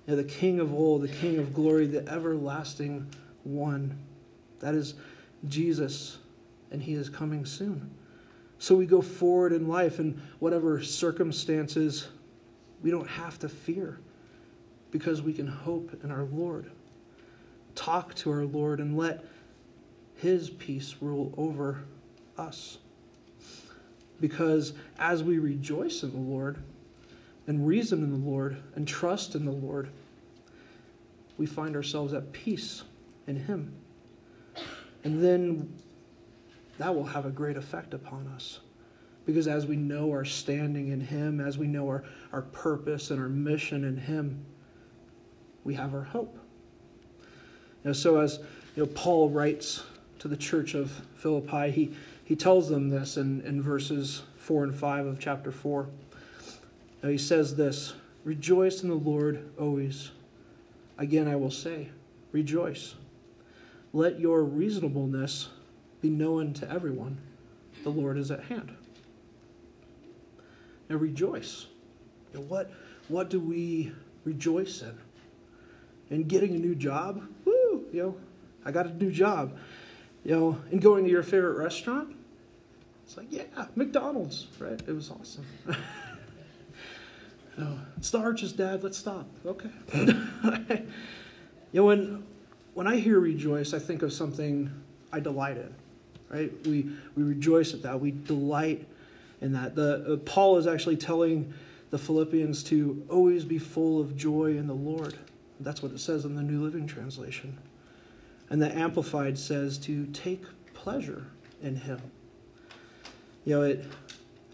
You 0.07 0.15
know, 0.15 0.17
the 0.17 0.25
King 0.25 0.61
of 0.61 0.73
old, 0.75 1.03
the 1.03 1.09
King 1.09 1.39
of 1.39 1.55
glory, 1.55 1.87
the 1.87 2.07
everlasting 2.09 3.09
one. 3.43 3.99
That 4.61 4.75
is 4.75 4.95
Jesus, 5.49 6.19
and 6.71 6.83
he 6.83 6.95
is 6.95 7.09
coming 7.09 7.47
soon. 7.47 7.91
So 8.59 8.75
we 8.75 8.87
go 8.87 9.01
forward 9.03 9.53
in 9.53 9.69
life, 9.69 9.99
and 9.99 10.21
whatever 10.39 10.83
circumstances, 10.83 12.09
we 12.83 12.91
don't 12.91 13.09
have 13.09 13.39
to 13.41 13.49
fear 13.49 13.99
because 14.91 15.23
we 15.23 15.33
can 15.33 15.47
hope 15.47 15.99
in 16.05 16.11
our 16.11 16.25
Lord. 16.25 16.71
Talk 17.75 18.15
to 18.17 18.31
our 18.31 18.45
Lord 18.45 18.81
and 18.81 18.97
let 18.97 19.25
his 20.17 20.51
peace 20.51 20.97
rule 21.01 21.35
over 21.37 21.85
us. 22.39 22.79
Because 24.25 24.73
as 24.99 25.23
we 25.23 25.38
rejoice 25.38 26.02
in 26.02 26.11
the 26.11 26.16
Lord 26.16 26.57
and 27.47 27.66
reason 27.66 28.02
in 28.02 28.11
the 28.11 28.31
Lord 28.31 28.57
and 28.75 28.88
trust 28.88 29.35
in 29.35 29.45
the 29.45 29.50
Lord, 29.50 29.90
we 31.37 31.45
find 31.45 31.76
ourselves 31.76 32.14
at 32.14 32.33
peace 32.33 32.85
in 33.26 33.37
Him. 33.37 33.75
And 35.04 35.23
then 35.23 35.75
that 36.78 36.95
will 36.95 37.04
have 37.04 37.26
a 37.26 37.31
great 37.31 37.59
effect 37.59 37.93
upon 37.93 38.26
us. 38.28 38.61
Because 39.26 39.47
as 39.47 39.66
we 39.66 39.76
know 39.76 40.11
our 40.11 40.25
standing 40.25 40.88
in 40.88 41.00
Him, 41.00 41.38
as 41.38 41.59
we 41.59 41.66
know 41.66 41.87
our, 41.87 42.02
our 42.33 42.40
purpose 42.40 43.11
and 43.11 43.21
our 43.21 43.28
mission 43.28 43.85
in 43.85 43.99
Him, 43.99 44.43
we 45.64 45.75
have 45.75 45.93
our 45.93 46.04
hope. 46.04 46.38
You 47.21 47.90
know, 47.90 47.93
so 47.93 48.19
as 48.21 48.38
you 48.75 48.85
know, 48.85 48.87
Paul 48.95 49.28
writes 49.28 49.83
to 50.25 50.28
the 50.28 50.37
church 50.38 50.73
of 50.73 50.90
Philippi, 51.16 51.71
he, 51.71 51.90
he 52.25 52.35
tells 52.35 52.71
them 52.71 52.88
this 52.88 53.19
in, 53.19 53.43
in 53.43 53.61
verses 53.61 54.23
4 54.38 54.64
and 54.64 54.75
5 54.75 55.04
of 55.04 55.21
chapter 55.21 55.52
4. 55.52 55.87
Now 57.02 57.11
he 57.11 57.19
says 57.19 57.57
this 57.57 57.93
Rejoice 58.25 58.83
in 58.83 58.88
the 58.88 58.95
Lord 58.95 59.50
always. 59.61 60.12
Again, 60.97 61.28
I 61.28 61.37
will 61.37 61.50
say, 61.50 61.90
Rejoice. 62.33 62.95
Let 63.93 64.19
your 64.19 64.43
reasonableness 64.43 65.50
be 66.00 66.09
known 66.09 66.54
to 66.54 66.71
everyone. 66.71 67.19
The 67.83 67.90
Lord 67.90 68.16
is 68.16 68.31
at 68.31 68.45
hand. 68.45 68.75
Now 70.88 70.97
rejoice. 70.97 71.66
What, 72.33 72.73
what 73.09 73.28
do 73.28 73.40
we 73.40 73.93
rejoice 74.25 74.81
in? 74.81 74.97
In 76.09 76.23
getting 76.23 76.54
a 76.54 76.59
new 76.59 76.75
job? 76.75 77.28
Woo! 77.45 77.85
You 77.93 78.02
know, 78.02 78.16
I 78.64 78.71
got 78.71 78.87
a 78.87 78.95
new 78.95 79.12
job 79.12 79.59
you 80.25 80.35
know, 80.35 80.59
and 80.71 80.81
going 80.81 81.04
to 81.04 81.11
your 81.11 81.23
favorite 81.23 81.59
restaurant. 81.62 82.16
It's 83.04 83.16
like, 83.16 83.26
yeah, 83.31 83.66
McDonald's, 83.76 84.47
right? 84.59 84.81
It 84.87 84.93
was 84.93 85.11
awesome. 85.11 85.45
you 85.66 85.75
know, 87.59 87.78
it's 87.99 88.11
the 88.11 88.19
Arches, 88.19 88.52
Dad. 88.52 88.83
Let's 88.83 88.97
stop. 88.97 89.26
Okay. 89.45 89.71
you 89.95 90.87
know, 91.73 91.85
when 91.85 92.25
when 92.73 92.87
I 92.87 92.97
hear 92.97 93.21
rejoice, 93.21 93.75
I 93.75 93.78
think 93.78 94.02
of 94.02 94.12
something 94.12 94.71
I 95.12 95.21
delight 95.21 95.59
in. 95.59 95.75
Right? 96.31 96.66
We 96.66 96.90
we 97.14 97.23
rejoice 97.23 97.75
at 97.75 97.83
that. 97.83 98.00
We 98.00 98.11
delight 98.12 98.88
in 99.43 99.52
that. 99.52 99.75
The 99.75 100.14
uh, 100.14 100.16
Paul 100.25 100.57
is 100.57 100.66
actually 100.66 100.97
telling 100.97 101.52
the 101.90 101.99
Philippians 101.99 102.64
to 102.64 103.04
always 103.11 103.45
be 103.45 103.59
full 103.59 104.00
of 104.00 104.16
joy 104.16 104.57
in 104.57 104.66
the 104.66 104.75
Lord. 104.75 105.19
That's 105.61 105.83
what 105.83 105.93
it 105.93 106.00
says 106.00 106.25
in 106.25 106.35
the 106.35 106.43
New 106.43 106.62
Living 106.62 106.87
Translation. 106.87 107.59
And 108.51 108.61
the 108.61 108.73
Amplified 108.77 109.39
says 109.39 109.79
to 109.79 110.07
take 110.07 110.43
pleasure 110.75 111.27
in 111.63 111.77
Him. 111.77 112.01
You 113.45 113.57
know, 113.57 113.63
it, 113.63 113.85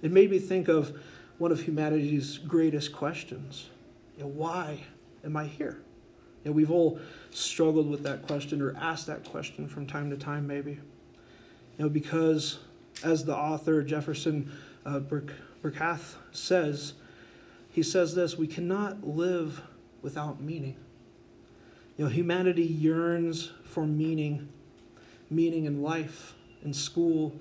it 0.03 0.11
made 0.11 0.31
me 0.31 0.39
think 0.39 0.69
of 0.69 0.99
one 1.39 1.53
of 1.53 1.63
humanity's 1.63 2.39
greatest 2.39 2.93
questions. 2.93 3.69
You 4.17 4.25
know, 4.25 4.31
why 4.31 4.81
am 5.25 5.37
I 5.37 5.47
here? 5.47 5.81
You 6.45 6.51
know, 6.51 6.53
we've 6.55 6.71
all 6.71 6.99
struggled 7.31 7.91
with 7.91 8.03
that 8.03 8.27
question 8.27 8.63
or 8.63 8.77
asked 8.77 9.07
that 9.07 9.25
question 9.25 9.69
from 9.69 9.87
time 9.87 10.11
to 10.11 10.17
time, 10.17 10.47
maybe. 10.47 10.73
You 11.79 11.85
know, 11.85 11.89
because 11.89 12.59
as 13.03 13.25
the 13.25 13.37
author 13.37 13.83
Jefferson 13.83 14.53
uh, 14.85 15.01
says, 16.33 16.95
he 17.71 17.83
says 17.83 18.15
this 18.15 18.37
we 18.37 18.47
cannot 18.47 19.07
live 19.07 19.63
without 20.03 20.41
meaning. 20.41 20.77
You 22.01 22.07
know, 22.07 22.13
humanity 22.13 22.63
yearns 22.63 23.51
for 23.63 23.87
meaning, 23.87 24.49
meaning 25.29 25.67
in 25.67 25.83
life, 25.83 26.35
in 26.65 26.73
school, 26.73 27.39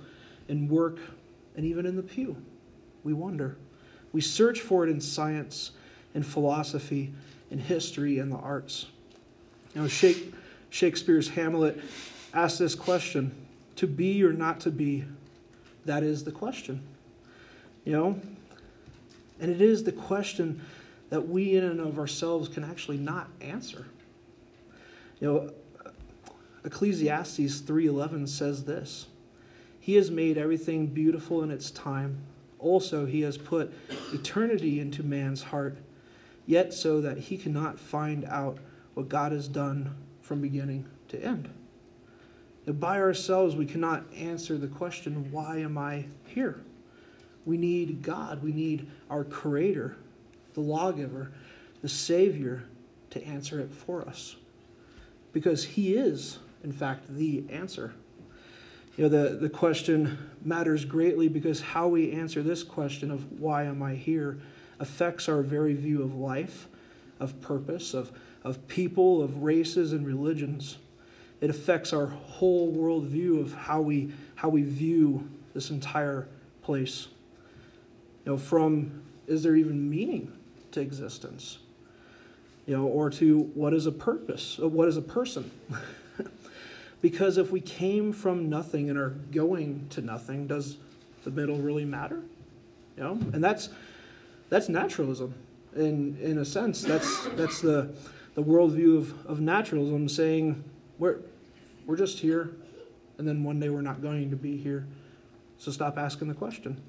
in 0.49 0.67
work, 0.67 0.99
and 1.55 1.65
even 1.65 1.85
in 1.85 1.95
the 1.95 2.03
pew. 2.03 2.35
We 3.05 3.13
wonder. 3.13 3.55
We 4.11 4.19
search 4.19 4.59
for 4.59 4.85
it 4.85 4.89
in 4.89 4.99
science, 4.99 5.71
in 6.13 6.23
philosophy, 6.23 7.13
in 7.49 7.59
history, 7.59 8.19
and 8.19 8.29
the 8.29 8.35
arts. 8.35 8.87
You 9.73 9.83
know, 9.83 9.87
Shakespeare's 10.69 11.29
Hamlet 11.29 11.79
asks 12.33 12.57
this 12.57 12.75
question 12.75 13.31
to 13.77 13.87
be 13.87 14.21
or 14.25 14.33
not 14.33 14.59
to 14.59 14.71
be, 14.71 15.05
that 15.85 16.03
is 16.03 16.25
the 16.25 16.33
question. 16.33 16.81
You 17.85 17.93
know? 17.93 18.21
And 19.39 19.51
it 19.51 19.61
is 19.61 19.85
the 19.85 19.93
question 19.93 20.59
that 21.11 21.29
we 21.29 21.55
in 21.55 21.63
and 21.63 21.79
of 21.79 21.97
ourselves 21.97 22.49
can 22.49 22.65
actually 22.65 22.97
not 22.97 23.29
answer. 23.39 23.85
You 25.19 25.27
know, 25.27 25.53
Ecclesiastes 26.63 27.61
3:11 27.61 28.27
says 28.27 28.63
this. 28.63 29.07
He 29.79 29.95
has 29.95 30.11
made 30.11 30.37
everything 30.37 30.87
beautiful 30.87 31.43
in 31.43 31.51
its 31.51 31.71
time. 31.71 32.17
Also, 32.57 33.05
he 33.05 33.21
has 33.21 33.37
put 33.37 33.71
eternity 34.13 34.79
into 34.79 35.03
man's 35.03 35.43
heart, 35.43 35.77
yet 36.45 36.73
so 36.73 36.99
that 37.01 37.17
he 37.17 37.37
cannot 37.37 37.79
find 37.79 38.25
out 38.25 38.57
what 38.93 39.09
God 39.09 39.31
has 39.31 39.47
done 39.47 39.95
from 40.21 40.41
beginning 40.41 40.85
to 41.07 41.23
end. 41.23 41.49
Now, 42.65 42.73
by 42.73 42.99
ourselves, 42.99 43.55
we 43.55 43.65
cannot 43.65 44.11
answer 44.13 44.57
the 44.57 44.67
question, 44.67 45.31
Why 45.31 45.57
am 45.57 45.77
I 45.77 46.05
here? 46.25 46.61
We 47.45 47.57
need 47.57 48.03
God. 48.03 48.43
We 48.43 48.51
need 48.51 48.87
our 49.09 49.23
Creator, 49.23 49.95
the 50.53 50.61
lawgiver, 50.61 51.31
the 51.81 51.89
Savior, 51.89 52.65
to 53.11 53.23
answer 53.23 53.59
it 53.59 53.73
for 53.73 54.07
us 54.07 54.35
because 55.33 55.63
He 55.65 55.93
is, 55.93 56.39
in 56.63 56.71
fact, 56.71 57.15
the 57.15 57.43
answer 57.49 57.93
You 58.97 59.07
know, 59.07 59.29
the, 59.29 59.35
the 59.37 59.49
question 59.49 60.17
matters 60.43 60.83
greatly 60.83 61.29
because 61.29 61.61
how 61.61 61.87
we 61.87 62.11
answer 62.11 62.43
this 62.43 62.63
question 62.63 63.11
of 63.11 63.39
why 63.39 63.63
am 63.63 63.81
I 63.81 63.95
here 63.95 64.39
affects 64.79 65.29
our 65.29 65.41
very 65.41 65.73
view 65.73 66.01
of 66.03 66.15
life, 66.15 66.67
of 67.19 67.39
purpose, 67.39 67.93
of, 67.93 68.11
of 68.43 68.67
people, 68.67 69.21
of 69.21 69.41
races 69.43 69.93
and 69.93 70.05
religions. 70.05 70.77
It 71.39 71.49
affects 71.49 71.93
our 71.93 72.07
whole 72.07 72.73
worldview 72.73 73.39
of 73.39 73.53
how 73.53 73.79
we, 73.79 74.11
how 74.35 74.49
we 74.49 74.63
view 74.63 75.29
this 75.53 75.69
entire 75.69 76.27
place. 76.61 77.07
You 78.25 78.33
know, 78.33 78.37
from 78.37 79.03
is 79.27 79.43
there 79.43 79.55
even 79.55 79.89
meaning 79.89 80.33
to 80.71 80.81
existence? 80.81 81.59
You 82.69 82.77
know, 82.77 82.85
or 82.85 83.09
to 83.09 83.39
what 83.55 83.73
is 83.73 83.87
a 83.87 83.91
purpose? 83.91 84.59
Uh, 84.61 84.67
what 84.67 84.87
is 84.87 84.95
a 84.95 85.01
person? 85.01 85.49
Because 87.01 87.37
if 87.37 87.49
we 87.49 87.61
came 87.61 88.11
from 88.11 88.49
nothing 88.49 88.89
and 88.89 88.99
are 88.99 89.11
going 89.31 89.87
to 89.91 90.01
nothing, 90.01 90.47
does 90.47 90.75
the 91.23 91.31
middle 91.31 91.55
really 91.55 91.85
matter? 91.85 92.21
You 92.97 93.03
know, 93.03 93.11
and 93.11 93.41
that's 93.41 93.69
that's 94.49 94.67
naturalism. 94.67 95.33
In 95.77 96.17
in 96.21 96.39
a 96.39 96.45
sense, 96.45 96.81
that's 96.81 97.25
that's 97.37 97.61
the 97.61 97.95
the 98.35 98.43
worldview 98.43 98.97
of, 98.97 99.25
of 99.25 99.39
naturalism 99.39 100.09
saying 100.09 100.61
we're 100.97 101.19
we're 101.85 101.95
just 101.95 102.19
here 102.19 102.51
and 103.17 103.25
then 103.25 103.45
one 103.45 103.61
day 103.61 103.69
we're 103.69 103.81
not 103.81 104.01
going 104.01 104.29
to 104.29 104.35
be 104.35 104.57
here. 104.57 104.85
So 105.57 105.71
stop 105.71 105.97
asking 105.97 106.27
the 106.27 106.33
question. 106.33 106.81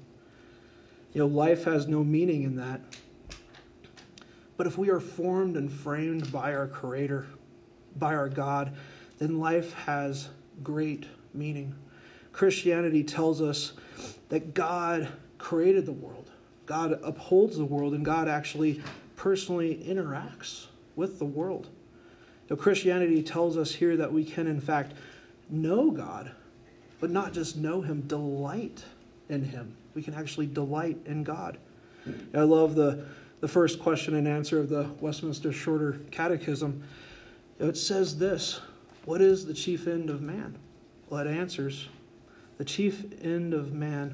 You 1.13 1.21
know, 1.21 1.27
life 1.27 1.63
has 1.63 1.87
no 1.87 2.03
meaning 2.03 2.43
in 2.43 2.57
that. 2.57 2.81
But 4.61 4.67
if 4.67 4.77
we 4.77 4.91
are 4.91 4.99
formed 4.99 5.57
and 5.57 5.73
framed 5.73 6.31
by 6.31 6.53
our 6.53 6.67
Creator, 6.67 7.25
by 7.95 8.13
our 8.13 8.29
God, 8.29 8.71
then 9.17 9.39
life 9.39 9.73
has 9.73 10.29
great 10.61 11.07
meaning. 11.33 11.73
Christianity 12.31 13.03
tells 13.03 13.41
us 13.41 13.73
that 14.29 14.53
God 14.53 15.07
created 15.39 15.87
the 15.87 15.91
world, 15.91 16.29
God 16.67 16.99
upholds 17.01 17.57
the 17.57 17.65
world, 17.65 17.95
and 17.95 18.05
God 18.05 18.27
actually 18.27 18.83
personally 19.15 19.83
interacts 19.83 20.67
with 20.95 21.17
the 21.17 21.25
world. 21.25 21.69
Now, 22.47 22.55
Christianity 22.55 23.23
tells 23.23 23.57
us 23.57 23.73
here 23.73 23.97
that 23.97 24.13
we 24.13 24.23
can, 24.23 24.45
in 24.45 24.61
fact, 24.61 24.93
know 25.49 25.89
God, 25.89 26.33
but 26.99 27.09
not 27.09 27.33
just 27.33 27.57
know 27.57 27.81
Him, 27.81 28.01
delight 28.01 28.85
in 29.27 29.43
Him. 29.43 29.75
We 29.95 30.03
can 30.03 30.13
actually 30.13 30.45
delight 30.45 30.99
in 31.07 31.23
God. 31.23 31.57
I 32.35 32.41
love 32.41 32.75
the, 32.75 33.05
the 33.41 33.47
first 33.47 33.79
question 33.79 34.13
and 34.15 34.27
answer 34.27 34.59
of 34.59 34.69
the 34.69 34.87
Westminster 35.01 35.51
Shorter 35.51 35.99
Catechism. 36.11 36.83
It 37.59 37.75
says 37.75 38.17
this 38.17 38.61
what 39.03 39.19
is 39.19 39.45
the 39.45 39.53
chief 39.53 39.87
end 39.87 40.09
of 40.09 40.21
man? 40.21 40.57
Well, 41.09 41.25
it 41.25 41.29
answers 41.29 41.89
the 42.57 42.65
chief 42.65 43.03
end 43.23 43.53
of 43.53 43.73
man, 43.73 44.13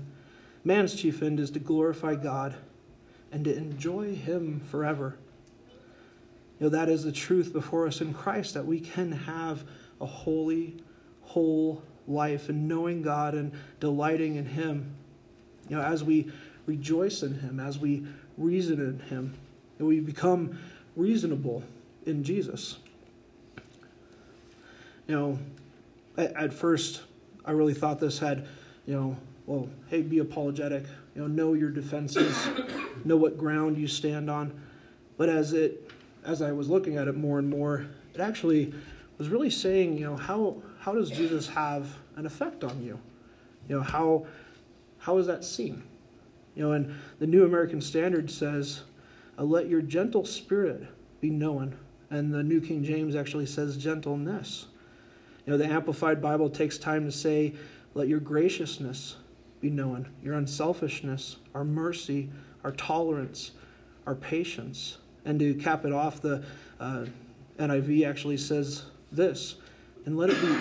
man's 0.63 0.95
chief 0.95 1.21
end 1.21 1.39
is 1.39 1.51
to 1.51 1.59
glorify 1.59 2.15
God 2.15 2.55
and 3.31 3.43
to 3.43 3.55
enjoy 3.55 4.15
Him 4.15 4.61
forever. 4.61 5.17
You 6.57 6.65
know, 6.65 6.69
that 6.69 6.87
is 6.87 7.03
the 7.03 7.11
truth 7.11 7.51
before 7.51 7.85
us 7.85 7.99
in 7.99 8.13
Christ 8.13 8.53
that 8.53 8.65
we 8.65 8.79
can 8.79 9.11
have 9.11 9.65
a 9.99 10.05
holy, 10.05 10.77
whole 11.21 11.83
life 12.07 12.47
and 12.47 12.67
knowing 12.67 13.01
God 13.01 13.35
and 13.35 13.51
delighting 13.81 14.37
in 14.37 14.45
Him. 14.45 14.95
You 15.67 15.75
know, 15.75 15.83
as 15.83 16.03
we 16.03 16.31
rejoice 16.65 17.21
in 17.21 17.41
Him, 17.41 17.59
as 17.59 17.77
we 17.77 18.05
reason 18.37 18.79
in 18.79 18.99
Him, 19.07 19.33
and 19.79 19.87
we 19.87 19.99
become 19.99 20.59
reasonable 20.95 21.63
in 22.05 22.23
Jesus 22.23 22.77
you 25.07 25.15
know, 25.15 25.39
at, 26.17 26.33
at 26.35 26.53
first 26.53 27.01
I 27.45 27.51
really 27.51 27.73
thought 27.73 27.99
this 27.99 28.19
had, 28.19 28.45
you 28.85 28.95
know, 28.95 29.17
well, 29.45 29.69
hey, 29.87 30.01
be 30.01 30.19
apologetic, 30.19 30.83
you 31.15 31.21
know, 31.21 31.27
know 31.27 31.53
your 31.53 31.69
defenses, 31.69 32.49
know 33.05 33.15
what 33.15 33.37
ground 33.37 33.77
you 33.77 33.87
stand 33.87 34.29
on. 34.29 34.59
But 35.15 35.29
as 35.29 35.53
it, 35.53 35.89
as 36.25 36.41
I 36.41 36.51
was 36.51 36.69
looking 36.69 36.97
at 36.97 37.07
it 37.07 37.15
more 37.15 37.39
and 37.39 37.49
more, 37.49 37.87
it 38.13 38.19
actually 38.19 38.73
was 39.17 39.29
really 39.29 39.49
saying, 39.49 39.97
you 39.97 40.05
know, 40.05 40.17
how 40.17 40.57
how 40.79 40.93
does 40.93 41.09
Jesus 41.09 41.47
have 41.47 41.87
an 42.17 42.25
effect 42.25 42.63
on 42.63 42.83
you? 42.83 42.99
You 43.69 43.77
know, 43.77 43.81
how 43.81 44.25
how 44.99 45.17
is 45.17 45.27
that 45.27 45.45
seen? 45.45 45.83
You 46.57 46.63
know, 46.63 46.71
and 46.71 46.95
the 47.19 47.27
New 47.27 47.45
American 47.45 47.81
Standard 47.81 48.31
says, 48.31 48.81
uh, 49.37 49.43
"Let 49.43 49.69
your 49.69 49.81
gentle 49.81 50.25
spirit 50.25 50.87
be 51.21 51.29
known," 51.29 51.75
and 52.09 52.33
the 52.33 52.43
New 52.43 52.59
King 52.59 52.83
James 52.83 53.15
actually 53.15 53.45
says 53.45 53.77
gentleness. 53.77 54.65
You 55.45 55.53
know, 55.53 55.57
the 55.57 55.67
Amplified 55.67 56.21
Bible 56.21 56.49
takes 56.49 56.77
time 56.77 57.05
to 57.05 57.11
say, 57.11 57.53
let 57.93 58.07
your 58.07 58.19
graciousness 58.19 59.15
be 59.61 59.69
known, 59.69 60.09
your 60.21 60.35
unselfishness, 60.35 61.37
our 61.55 61.63
mercy, 61.63 62.29
our 62.63 62.71
tolerance, 62.71 63.51
our 64.05 64.13
patience. 64.13 64.97
And 65.25 65.39
to 65.39 65.55
cap 65.55 65.85
it 65.85 65.93
off, 65.93 66.21
the 66.21 66.43
uh, 66.79 67.05
NIV 67.57 68.05
actually 68.05 68.37
says 68.37 68.83
this, 69.11 69.55
and 70.05 70.17
let 70.17 70.29
it 70.29 70.39
be 70.41 70.55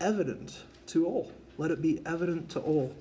evident 0.00 0.64
to 0.88 1.06
all. 1.06 1.32
Let 1.56 1.70
it 1.70 1.80
be 1.80 2.02
evident 2.04 2.50
to 2.50 2.60
all. 2.60 2.94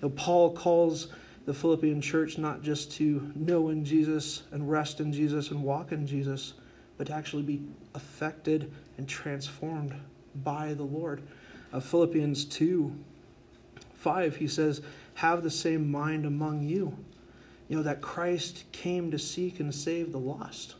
You 0.00 0.08
know, 0.08 0.10
Paul 0.10 0.52
calls 0.52 1.06
the 1.44 1.54
Philippian 1.54 2.00
church 2.00 2.38
not 2.38 2.62
just 2.62 2.92
to 2.92 3.32
know 3.34 3.68
in 3.68 3.84
Jesus 3.84 4.44
and 4.52 4.70
rest 4.70 5.00
in 5.00 5.12
Jesus 5.12 5.50
and 5.50 5.62
walk 5.62 5.92
in 5.92 6.06
Jesus, 6.06 6.54
but 6.96 7.08
to 7.08 7.12
actually 7.12 7.42
be 7.42 7.62
affected 7.94 8.72
and 8.96 9.08
transformed 9.08 9.94
by 10.36 10.74
the 10.74 10.84
Lord. 10.84 11.22
Uh, 11.72 11.80
Philippians 11.80 12.44
2 12.44 12.96
5, 13.94 14.36
he 14.36 14.48
says, 14.48 14.82
Have 15.14 15.42
the 15.44 15.50
same 15.50 15.90
mind 15.90 16.26
among 16.26 16.62
you. 16.62 16.96
You 17.68 17.76
know, 17.76 17.82
that 17.84 18.00
Christ 18.00 18.64
came 18.72 19.12
to 19.12 19.18
seek 19.18 19.60
and 19.60 19.72
save 19.72 20.10
the 20.10 20.18
lost. 20.18 20.74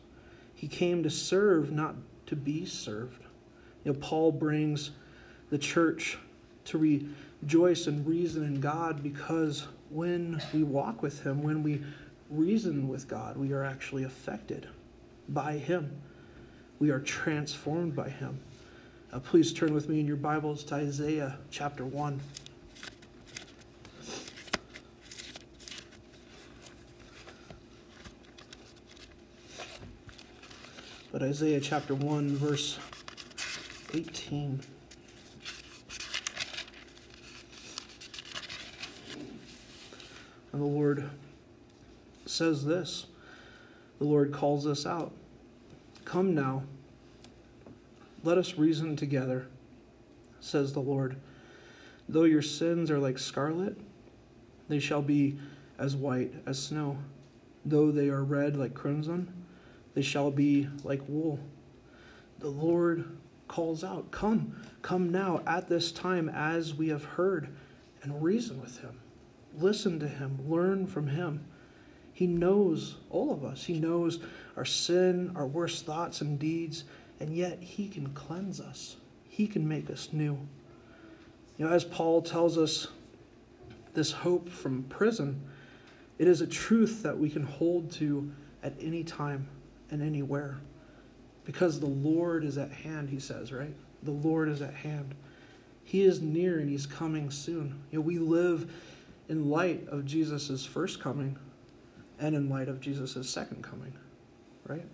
He 0.54 0.66
came 0.66 1.02
to 1.04 1.10
serve, 1.10 1.70
not 1.70 1.94
to 2.26 2.36
be 2.36 2.66
served. 2.66 3.22
You 3.84 3.92
know, 3.92 3.98
Paul 3.98 4.32
brings 4.32 4.90
the 5.50 5.58
church 5.58 6.18
to 6.64 6.78
rejoice 7.42 7.88
and 7.88 8.06
reason 8.06 8.44
in 8.44 8.60
God 8.60 9.02
because 9.02 9.66
when 9.90 10.40
we 10.54 10.62
walk 10.62 11.02
with 11.02 11.24
Him, 11.24 11.42
when 11.42 11.62
we 11.62 11.82
reason 12.30 12.88
with 12.88 13.08
God, 13.08 13.36
we 13.36 13.52
are 13.52 13.64
actually 13.64 14.04
affected 14.04 14.68
by 15.28 15.54
Him. 15.54 16.00
We 16.78 16.90
are 16.90 17.00
transformed 17.00 17.94
by 17.94 18.10
Him. 18.10 18.40
Uh, 19.12 19.18
please 19.18 19.52
turn 19.52 19.74
with 19.74 19.88
me 19.88 20.00
in 20.00 20.06
your 20.06 20.16
Bibles 20.16 20.64
to 20.64 20.76
Isaiah 20.76 21.38
chapter 21.50 21.84
1. 21.84 22.20
But 31.10 31.22
Isaiah 31.22 31.60
chapter 31.60 31.94
1, 31.94 32.36
verse 32.36 32.78
18. 33.92 34.60
And 40.52 40.60
the 40.60 40.66
Lord 40.66 41.10
says 42.26 42.64
this 42.64 43.06
the 43.98 44.04
Lord 44.04 44.32
calls 44.32 44.66
us 44.66 44.86
out 44.86 45.12
Come 46.04 46.34
now 46.34 46.64
let 48.24 48.38
us 48.38 48.56
reason 48.56 48.94
together, 48.94 49.46
says 50.38 50.72
the 50.72 50.80
Lord. 50.80 51.16
Though 52.08 52.24
your 52.24 52.42
sins 52.42 52.90
are 52.90 52.98
like 53.00 53.18
scarlet, 53.18 53.76
they 54.68 54.78
shall 54.78 55.02
be 55.02 55.38
as 55.76 55.96
white 55.96 56.32
as 56.46 56.62
snow. 56.62 56.98
Though 57.64 57.90
they 57.90 58.08
are 58.10 58.22
red 58.22 58.56
like 58.56 58.74
crimson, 58.74 59.32
they 59.94 60.02
shall 60.02 60.30
be 60.30 60.68
like 60.84 61.02
wool. 61.08 61.40
The 62.38 62.48
Lord 62.48 63.04
calls 63.48 63.82
out, 63.82 64.12
Come, 64.12 64.56
come 64.82 65.10
now 65.10 65.42
at 65.46 65.68
this 65.68 65.90
time 65.90 66.28
as 66.28 66.74
we 66.74 66.88
have 66.88 67.04
heard, 67.04 67.48
and 68.02 68.22
reason 68.22 68.60
with 68.60 68.80
him. 68.80 68.98
Listen 69.58 69.98
to 70.00 70.08
him, 70.08 70.38
learn 70.48 70.86
from 70.86 71.08
him. 71.08 71.44
He 72.12 72.26
knows 72.26 72.96
all 73.10 73.32
of 73.32 73.44
us. 73.44 73.64
He 73.64 73.74
knows 73.74 74.20
our 74.56 74.64
sin, 74.64 75.32
our 75.34 75.46
worst 75.46 75.86
thoughts 75.86 76.20
and 76.20 76.38
deeds 76.38 76.84
and 77.22 77.32
yet 77.32 77.62
He 77.62 77.88
can 77.88 78.08
cleanse 78.08 78.60
us, 78.60 78.96
He 79.28 79.46
can 79.46 79.66
make 79.68 79.88
us 79.88 80.08
new. 80.12 80.36
You 81.56 81.66
know, 81.66 81.72
as 81.72 81.84
Paul 81.84 82.20
tells 82.20 82.58
us 82.58 82.88
this 83.94 84.10
hope 84.10 84.48
from 84.48 84.82
prison, 84.84 85.40
it 86.18 86.26
is 86.26 86.40
a 86.40 86.46
truth 86.48 87.04
that 87.04 87.16
we 87.16 87.30
can 87.30 87.44
hold 87.44 87.92
to 87.92 88.32
at 88.64 88.74
any 88.80 89.04
time 89.04 89.46
and 89.92 90.02
anywhere. 90.02 90.58
Because 91.44 91.78
the 91.78 91.86
Lord 91.86 92.42
is 92.42 92.58
at 92.58 92.72
hand, 92.72 93.08
he 93.08 93.20
says, 93.20 93.52
right? 93.52 93.74
The 94.02 94.10
Lord 94.10 94.48
is 94.48 94.60
at 94.60 94.74
hand. 94.74 95.14
He 95.84 96.02
is 96.02 96.20
near 96.20 96.58
and 96.58 96.68
he's 96.68 96.86
coming 96.86 97.30
soon. 97.30 97.82
You 97.92 97.98
know, 97.98 98.02
we 98.02 98.18
live 98.18 98.72
in 99.32 99.48
light 99.48 99.88
of 99.88 100.04
Jesus' 100.04 100.66
first 100.66 101.00
coming 101.00 101.38
and 102.18 102.36
in 102.36 102.50
light 102.50 102.68
of 102.68 102.82
Jesus' 102.82 103.30
second 103.30 103.62
coming, 103.62 103.94
right? 104.66 104.84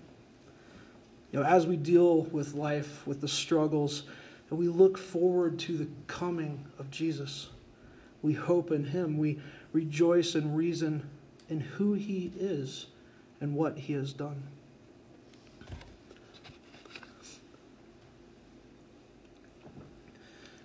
You 1.33 1.41
know, 1.41 1.45
as 1.45 1.67
we 1.67 1.77
deal 1.77 2.23
with 2.23 2.55
life, 2.55 3.05
with 3.05 3.21
the 3.21 3.27
struggles, 3.27 4.05
And 4.49 4.59
we 4.59 4.69
look 4.69 4.97
forward 4.97 5.59
to 5.61 5.77
the 5.77 5.89
coming 6.07 6.67
of 6.79 6.89
Jesus. 6.89 7.49
We 8.23 8.33
hope 8.33 8.71
in 8.71 8.85
him. 8.85 9.19
We 9.19 9.41
rejoice 9.73 10.37
and 10.37 10.57
reason 10.57 11.11
in 11.49 11.59
who 11.59 11.95
he 11.95 12.33
is 12.39 12.87
and 13.41 13.57
what 13.57 13.77
he 13.77 13.93
has 13.95 14.13
done. 14.13 14.45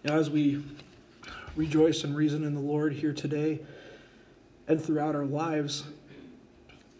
Now, 0.04 0.18
as 0.18 0.30
we 0.30 0.64
rejoice 1.56 2.04
and 2.04 2.16
reason 2.16 2.44
in 2.44 2.56
the 2.56 2.62
Lord 2.62 2.94
here 2.94 3.14
today 3.14 3.62
and 4.68 4.84
throughout 4.84 5.16
our 5.16 5.26
lives, 5.26 5.84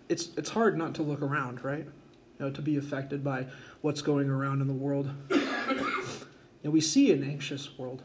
it's, 0.10 0.30
it's 0.38 0.50
hard 0.50 0.78
not 0.78 0.96
to 0.96 1.04
look 1.04 1.22
around, 1.22 1.64
right? 1.64 1.86
You 2.40 2.46
know, 2.46 2.52
to 2.52 2.62
be 2.62 2.78
affected 2.78 3.24
by 3.24 3.48
what's 3.82 4.02
going 4.02 4.30
around 4.30 4.62
in 4.62 4.68
the 4.68 4.74
world. 4.74 5.10
you 5.30 5.38
know, 6.64 6.72
we 6.72 6.82
see 6.82 7.12
an 7.12 7.24
anxious 7.24 7.78
world. 7.78 8.04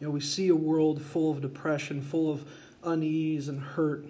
You 0.00 0.06
know, 0.06 0.10
we 0.10 0.20
see 0.20 0.48
a 0.48 0.54
world 0.54 1.02
full 1.02 1.30
of 1.30 1.40
depression, 1.40 2.02
full 2.02 2.30
of 2.30 2.44
unease 2.84 3.48
and 3.48 3.60
hurt. 3.60 4.06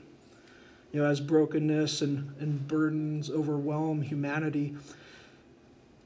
You 0.92 1.02
know, 1.02 1.08
as 1.08 1.20
brokenness 1.20 2.02
and, 2.02 2.34
and 2.40 2.66
burdens 2.66 3.30
overwhelm 3.30 4.02
humanity, 4.02 4.74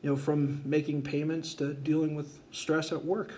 you 0.03 0.11
know, 0.11 0.17
from 0.17 0.61
making 0.65 1.03
payments 1.03 1.55
to 1.55 1.73
dealing 1.73 2.15
with 2.15 2.39
stress 2.53 2.93
at 2.93 3.05
work, 3.05 3.33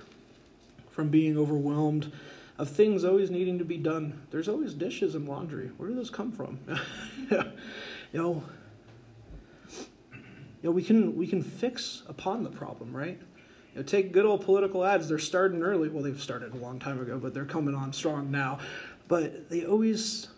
from 0.97 1.11
being 1.11 1.37
overwhelmed 1.37 2.11
of 2.59 2.71
things 2.71 3.05
always 3.05 3.31
needing 3.31 3.59
to 3.59 3.67
be 3.67 3.77
done. 3.77 4.23
There's 4.31 4.49
always 4.49 4.73
dishes 4.73 5.15
and 5.15 5.29
laundry. 5.29 5.71
Where 5.77 5.91
do 5.91 5.95
those 5.95 6.09
come 6.09 6.33
from? 6.33 6.59
you 7.31 7.39
know, 8.15 8.43
you 9.69 10.63
know, 10.63 10.71
we 10.71 10.83
can 10.83 11.15
we 11.15 11.27
can 11.27 11.43
fix 11.43 12.03
upon 12.09 12.45
the 12.45 12.49
problem, 12.49 12.97
right? 12.97 13.21
You 13.75 13.81
know, 13.81 13.83
take 13.83 14.11
good 14.11 14.25
old 14.25 14.43
political 14.43 14.87
ads. 14.87 15.07
They're 15.07 15.19
starting 15.19 15.63
early. 15.63 15.91
Well, 15.91 16.03
they've 16.03 16.21
started 16.21 16.55
a 16.55 16.57
long 16.57 16.79
time 16.79 16.99
ago, 16.99 17.19
but 17.19 17.35
they're 17.35 17.45
coming 17.45 17.75
on 17.75 17.93
strong 17.93 18.31
now. 18.31 18.59
But 19.07 19.51
they 19.51 19.67
always 19.67 20.29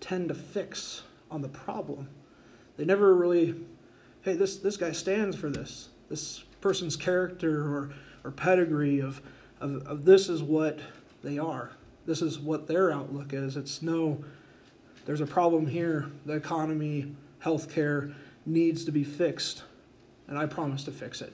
tend 0.00 0.28
to 0.28 0.34
fix 0.34 1.04
on 1.30 1.40
the 1.40 1.48
problem. 1.48 2.10
They 2.76 2.84
never 2.84 3.14
really, 3.14 3.54
hey, 4.20 4.34
this 4.34 4.58
this 4.58 4.76
guy 4.76 4.92
stands 4.92 5.36
for 5.36 5.48
this. 5.48 5.88
This 6.10 6.40
person's 6.60 6.96
character 6.96 7.62
or 7.62 7.94
or 8.24 8.30
pedigree 8.30 9.00
of 9.00 9.22
of, 9.62 9.86
of 9.86 10.04
this 10.04 10.28
is 10.28 10.42
what 10.42 10.80
they 11.22 11.38
are. 11.38 11.70
This 12.04 12.20
is 12.20 12.38
what 12.38 12.66
their 12.66 12.92
outlook 12.92 13.32
is. 13.32 13.56
It's 13.56 13.80
no, 13.80 14.22
there's 15.06 15.20
a 15.20 15.26
problem 15.26 15.66
here. 15.66 16.10
The 16.26 16.34
economy, 16.34 17.14
healthcare 17.42 18.12
needs 18.44 18.84
to 18.84 18.92
be 18.92 19.04
fixed, 19.04 19.62
and 20.26 20.36
I 20.36 20.46
promise 20.46 20.84
to 20.84 20.92
fix 20.92 21.22
it. 21.22 21.32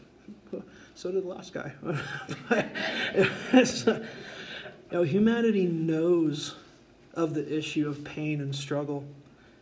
So 0.95 1.13
did 1.13 1.23
the 1.23 1.29
last 1.29 1.53
guy. 1.55 1.73
you 3.53 4.05
know, 4.91 5.03
humanity 5.05 5.65
knows 5.65 6.57
of 7.15 7.35
the 7.35 7.57
issue 7.57 7.89
of 7.89 8.03
pain 8.03 8.41
and 8.41 8.53
struggle 8.53 9.05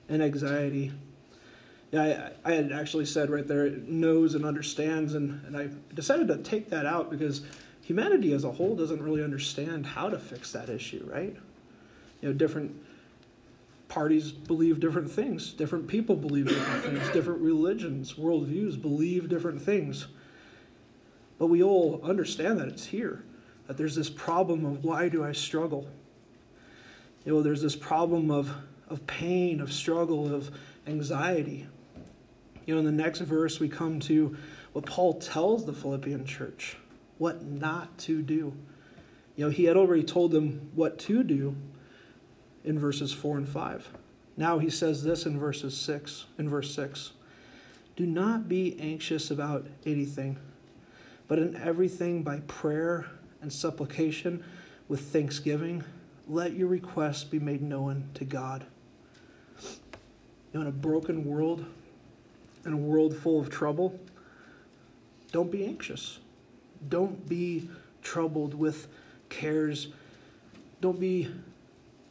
and 0.09 0.23
anxiety. 0.23 0.93
Yeah, 1.93 2.31
I, 2.45 2.51
I 2.51 2.55
had 2.55 2.73
actually 2.73 3.05
said 3.05 3.29
right 3.29 3.47
there, 3.47 3.69
knows 3.69 4.35
and 4.35 4.47
understands, 4.47 5.13
and, 5.13 5.45
and 5.45 5.59
I 5.59 5.69
decided 5.95 6.29
to 6.29 6.39
take 6.39 6.71
that 6.71 6.87
out 6.87 7.11
because 7.11 7.43
humanity 7.87 8.33
as 8.33 8.43
a 8.43 8.51
whole 8.51 8.75
doesn't 8.75 9.01
really 9.01 9.23
understand 9.23 9.87
how 9.87 10.11
to 10.11 10.19
fix 10.19 10.51
that 10.51 10.69
issue, 10.69 11.09
right? 11.09 11.37
You 12.21 12.29
know, 12.29 12.33
different 12.33 12.75
parties 13.87 14.33
believe 14.33 14.81
different 14.81 15.09
things, 15.09 15.53
different 15.53 15.87
people 15.87 16.17
believe 16.17 16.49
different 16.49 16.83
things, 16.83 17.09
different 17.11 17.41
religions, 17.41 18.15
worldviews 18.15 18.83
believe 18.83 19.29
different 19.29 19.63
things. 19.63 20.09
But 21.39 21.47
we 21.47 21.63
all 21.63 22.01
understand 22.03 22.59
that 22.59 22.67
it's 22.67 22.87
here, 22.87 23.23
that 23.69 23.77
there's 23.77 23.95
this 23.95 24.11
problem 24.11 24.65
of 24.65 24.83
why 24.83 25.09
do 25.09 25.25
I 25.25 25.31
struggle? 25.31 25.87
You 27.25 27.35
know, 27.35 27.43
there's 27.43 27.63
this 27.63 27.77
problem 27.77 28.33
of, 28.33 28.51
of 28.89 29.07
pain, 29.07 29.61
of 29.61 29.73
struggle, 29.73 30.35
of 30.35 30.51
anxiety. 30.89 31.69
You 32.65 32.75
know, 32.75 32.81
in 32.81 32.85
the 32.85 32.91
next 32.91 33.21
verse, 33.21 33.61
we 33.61 33.69
come 33.69 34.01
to 34.01 34.37
what 34.73 34.87
Paul 34.87 35.21
tells 35.21 35.65
the 35.65 35.73
Philippian 35.73 36.25
church 36.25 36.77
what 37.19 37.45
not 37.45 37.97
to 37.99 38.23
do. 38.23 38.55
You 39.37 39.47
know, 39.47 39.51
he 39.51 39.65
had 39.65 39.77
already 39.77 40.03
told 40.03 40.33
them 40.33 40.71
what 40.75 40.99
to 41.01 41.23
do 41.23 41.57
in 42.65 42.79
verses 42.79 43.13
4 43.13 43.39
and 43.39 43.49
5. 43.49 43.91
Now 44.37 44.59
he 44.59 44.71
says 44.71 45.03
this 45.03 45.25
in 45.25 45.39
verses 45.39 45.77
6, 45.77 46.27
in 46.39 46.49
verse 46.49 46.75
6. 46.75 47.13
Do 47.97 48.07
not 48.07 48.49
be 48.49 48.79
anxious 48.79 49.31
about 49.31 49.67
anything, 49.87 50.39
but 51.29 51.39
in 51.39 51.57
everything 51.57 52.23
by 52.23 52.41
prayer 52.41 53.07
and 53.41 53.53
supplication 53.53 54.45
with 54.89 55.01
thanksgiving, 55.01 55.85
let 56.29 56.53
your 56.53 56.69
requests 56.69 57.25
be 57.25 57.39
made 57.39 57.63
known 57.63 58.09
to 58.15 58.25
God. 58.25 58.67
You 59.63 59.69
know, 60.55 60.61
in 60.63 60.67
a 60.67 60.73
broken 60.73 61.25
world, 61.25 61.65
in 62.65 62.73
a 62.73 62.77
world 62.77 63.17
full 63.17 63.41
of 63.41 63.49
trouble, 63.49 63.99
don't 65.33 65.51
be 65.51 65.65
anxious. 65.65 66.19
Don't 66.89 67.29
be 67.29 67.69
troubled 68.03 68.55
with 68.55 68.89
cares. 69.29 69.89
Don't 70.81 71.01
be 71.01 71.29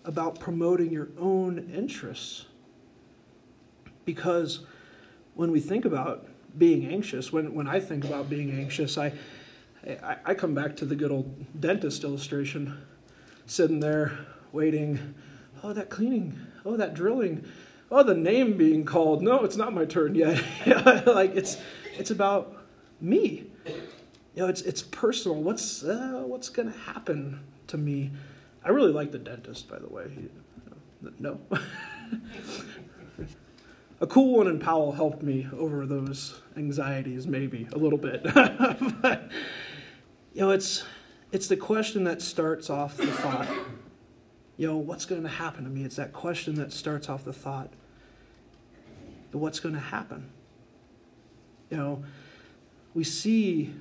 about 0.03 0.39
promoting 0.39 0.91
your 0.91 1.09
own 1.17 1.69
interests. 1.73 2.45
Because 4.05 4.59
when 5.33 5.51
we 5.51 5.59
think 5.59 5.85
about 5.85 6.27
being 6.57 6.85
anxious, 6.85 7.33
when, 7.33 7.53
when 7.53 7.67
I 7.67 7.79
think 7.79 8.05
about 8.05 8.29
being 8.29 8.51
anxious, 8.51 8.97
I, 8.97 9.13
I, 10.03 10.17
I 10.25 10.33
come 10.33 10.53
back 10.53 10.75
to 10.77 10.85
the 10.85 10.95
good 10.95 11.11
old 11.11 11.59
dentist 11.59 12.03
illustration, 12.03 12.77
sitting 13.45 13.79
there 13.79 14.17
waiting. 14.51 15.15
Oh, 15.63 15.73
that 15.73 15.89
cleaning. 15.89 16.39
Oh, 16.63 16.77
that 16.77 16.93
drilling. 16.93 17.45
Oh, 17.91 18.03
the 18.03 18.15
name 18.15 18.57
being 18.57 18.85
called. 18.85 19.21
No, 19.21 19.43
it's 19.43 19.57
not 19.57 19.73
my 19.73 19.85
turn 19.85 20.15
yet. 20.15 20.43
like 21.05 21.35
it's 21.35 21.57
it's 21.97 22.11
about 22.11 22.55
me 22.99 23.45
you 24.35 24.41
know, 24.41 24.49
it's 24.49 24.61
it's 24.61 24.83
personal. 24.83 25.41
What's 25.41 25.83
uh, 25.83 26.23
what's 26.25 26.49
to 26.49 26.69
happen 26.85 27.39
to 27.67 27.77
me? 27.77 28.11
I 28.63 28.69
really 28.69 28.91
like 28.91 29.11
the 29.11 29.17
dentist, 29.17 29.69
by 29.69 29.79
the 29.79 29.87
way. 29.87 30.11
No. 31.19 31.39
a 34.01 34.07
cool 34.07 34.37
one 34.37 34.47
in 34.47 34.59
Powell 34.59 34.91
helped 34.91 35.23
me 35.23 35.47
over 35.57 35.85
those 35.85 36.41
anxieties, 36.57 37.27
maybe 37.27 37.67
a 37.71 37.77
little 37.77 37.97
bit. 37.97 38.23
but 39.01 39.31
you 40.33 40.41
know, 40.41 40.51
it's 40.51 40.83
it's 41.31 41.47
the 41.47 41.57
question 41.57 42.03
that 42.03 42.21
starts 42.21 42.69
off 42.69 42.97
the 42.97 43.07
thought. 43.07 43.47
You 44.57 44.67
know, 44.67 44.77
what's 44.77 45.05
going 45.05 45.23
to 45.23 45.29
happen 45.29 45.63
to 45.63 45.69
me? 45.69 45.83
It's 45.85 45.95
that 45.95 46.11
question 46.11 46.55
that 46.55 46.73
starts 46.73 47.07
off 47.07 47.23
the 47.23 47.33
thought. 47.33 47.71
What's 49.31 49.59
going 49.59 49.75
to 49.75 49.81
happen? 49.81 50.29
You 51.69 51.77
know, 51.77 52.03
we 52.93 53.03
see 53.03 53.73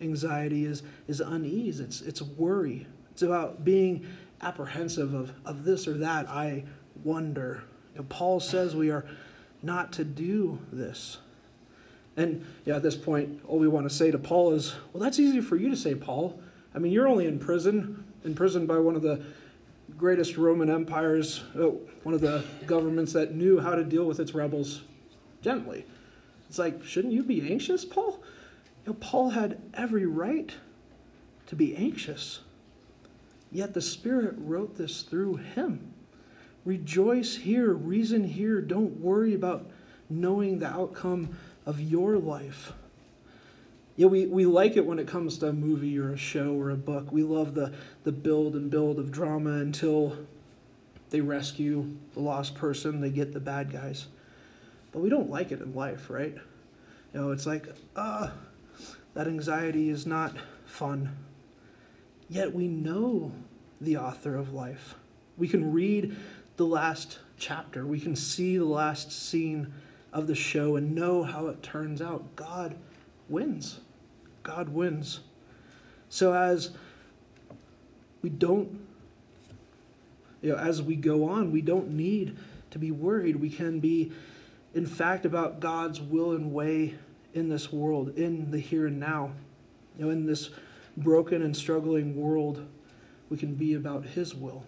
anxiety 0.00 0.64
is, 0.64 0.82
is 1.06 1.20
unease, 1.20 1.80
it's, 1.80 2.00
it's 2.00 2.22
worry. 2.22 2.86
It's 3.12 3.22
about 3.22 3.64
being 3.64 4.06
apprehensive 4.40 5.14
of, 5.14 5.32
of 5.44 5.64
this 5.64 5.88
or 5.88 5.94
that. 5.98 6.28
I 6.28 6.64
wonder. 7.02 7.64
Know, 7.96 8.04
Paul 8.08 8.40
says 8.40 8.76
we 8.76 8.90
are 8.90 9.04
not 9.62 9.92
to 9.94 10.04
do 10.04 10.60
this. 10.72 11.18
And 12.16 12.44
yeah, 12.64 12.76
at 12.76 12.82
this 12.82 12.96
point, 12.96 13.40
all 13.46 13.58
we 13.58 13.68
want 13.68 13.88
to 13.88 13.94
say 13.94 14.10
to 14.10 14.18
Paul 14.18 14.52
is, 14.52 14.74
well, 14.92 15.02
that's 15.02 15.18
easy 15.18 15.40
for 15.40 15.56
you 15.56 15.68
to 15.70 15.76
say, 15.76 15.94
Paul. 15.94 16.40
I 16.74 16.78
mean, 16.78 16.92
you're 16.92 17.08
only 17.08 17.26
in 17.26 17.38
prison, 17.38 18.04
imprisoned 18.24 18.68
by 18.68 18.78
one 18.78 18.96
of 18.96 19.02
the 19.02 19.22
greatest 19.96 20.36
Roman 20.36 20.70
empires, 20.70 21.42
oh, 21.56 21.80
one 22.02 22.14
of 22.14 22.20
the 22.20 22.44
governments 22.66 23.12
that 23.12 23.34
knew 23.34 23.60
how 23.60 23.74
to 23.74 23.84
deal 23.84 24.04
with 24.04 24.20
its 24.20 24.34
rebels 24.34 24.82
gently. 25.42 25.86
It's 26.48 26.58
like, 26.58 26.84
shouldn't 26.84 27.12
you 27.12 27.22
be 27.22 27.50
anxious, 27.50 27.84
Paul? 27.84 28.20
Know, 28.88 28.94
Paul 28.94 29.30
had 29.30 29.60
every 29.74 30.06
right 30.06 30.52
to 31.46 31.56
be 31.56 31.76
anxious. 31.76 32.40
Yet 33.50 33.74
the 33.74 33.80
Spirit 33.80 34.34
wrote 34.38 34.76
this 34.76 35.02
through 35.02 35.36
him. 35.36 35.92
Rejoice 36.64 37.36
here, 37.36 37.72
reason 37.72 38.24
here. 38.24 38.60
Don't 38.60 39.00
worry 39.00 39.34
about 39.34 39.70
knowing 40.10 40.58
the 40.58 40.66
outcome 40.66 41.36
of 41.64 41.80
your 41.80 42.18
life. 42.18 42.72
Yeah, 43.96 44.06
we, 44.06 44.26
we 44.26 44.46
like 44.46 44.76
it 44.76 44.86
when 44.86 44.98
it 44.98 45.08
comes 45.08 45.38
to 45.38 45.48
a 45.48 45.52
movie 45.52 45.98
or 45.98 46.12
a 46.12 46.16
show 46.16 46.54
or 46.54 46.70
a 46.70 46.76
book. 46.76 47.10
We 47.10 47.22
love 47.22 47.54
the, 47.54 47.72
the 48.04 48.12
build 48.12 48.54
and 48.54 48.70
build 48.70 48.98
of 48.98 49.10
drama 49.10 49.52
until 49.52 50.16
they 51.10 51.20
rescue 51.20 51.96
the 52.14 52.20
lost 52.20 52.54
person, 52.54 53.00
they 53.00 53.10
get 53.10 53.32
the 53.32 53.40
bad 53.40 53.72
guys. 53.72 54.06
But 54.92 55.00
we 55.00 55.08
don't 55.08 55.30
like 55.30 55.52
it 55.52 55.60
in 55.60 55.74
life, 55.74 56.10
right? 56.10 56.34
You 57.14 57.20
know, 57.20 57.30
it's 57.30 57.46
like, 57.46 57.66
uh, 57.96 58.28
that 59.18 59.26
anxiety 59.26 59.90
is 59.90 60.06
not 60.06 60.32
fun. 60.64 61.10
Yet 62.28 62.54
we 62.54 62.68
know 62.68 63.32
the 63.80 63.96
author 63.96 64.36
of 64.36 64.52
life. 64.52 64.94
We 65.36 65.48
can 65.48 65.72
read 65.72 66.14
the 66.56 66.64
last 66.64 67.18
chapter, 67.36 67.84
we 67.84 67.98
can 67.98 68.14
see 68.14 68.58
the 68.58 68.64
last 68.64 69.10
scene 69.10 69.74
of 70.12 70.28
the 70.28 70.36
show 70.36 70.76
and 70.76 70.94
know 70.94 71.24
how 71.24 71.48
it 71.48 71.64
turns 71.64 72.00
out. 72.00 72.36
God 72.36 72.76
wins. 73.28 73.80
God 74.44 74.68
wins. 74.68 75.18
So 76.08 76.32
as 76.32 76.70
we 78.22 78.30
don't, 78.30 78.78
you 80.42 80.50
know, 80.50 80.58
as 80.58 80.80
we 80.80 80.94
go 80.94 81.28
on, 81.28 81.50
we 81.50 81.60
don't 81.60 81.90
need 81.90 82.36
to 82.70 82.78
be 82.78 82.92
worried. 82.92 83.34
We 83.34 83.50
can 83.50 83.80
be, 83.80 84.12
in 84.74 84.86
fact, 84.86 85.26
about 85.26 85.58
God's 85.58 86.00
will 86.00 86.36
and 86.36 86.52
way 86.52 86.94
in 87.38 87.48
this 87.48 87.72
world, 87.72 88.18
in 88.18 88.50
the 88.50 88.58
here 88.58 88.86
and 88.86 89.00
now. 89.00 89.30
You 89.96 90.04
know, 90.04 90.10
in 90.10 90.26
this 90.26 90.50
broken 90.96 91.40
and 91.42 91.56
struggling 91.56 92.16
world, 92.16 92.66
we 93.30 93.38
can 93.38 93.54
be 93.54 93.74
about 93.74 94.04
His 94.04 94.34
will. 94.34 94.64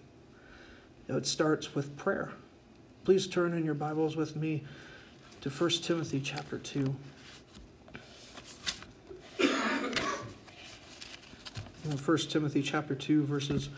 You 1.06 1.14
know, 1.14 1.18
it 1.18 1.26
starts 1.26 1.74
with 1.74 1.96
prayer. 1.96 2.30
Please 3.04 3.26
turn 3.26 3.52
in 3.52 3.64
your 3.64 3.74
Bibles 3.74 4.16
with 4.16 4.36
me 4.36 4.62
to 5.40 5.50
1 5.50 5.70
Timothy 5.82 6.20
chapter 6.20 6.58
2. 6.58 6.94
1 12.04 12.18
Timothy 12.28 12.62
chapter 12.62 12.94
2 12.94 13.24
verses 13.24 13.70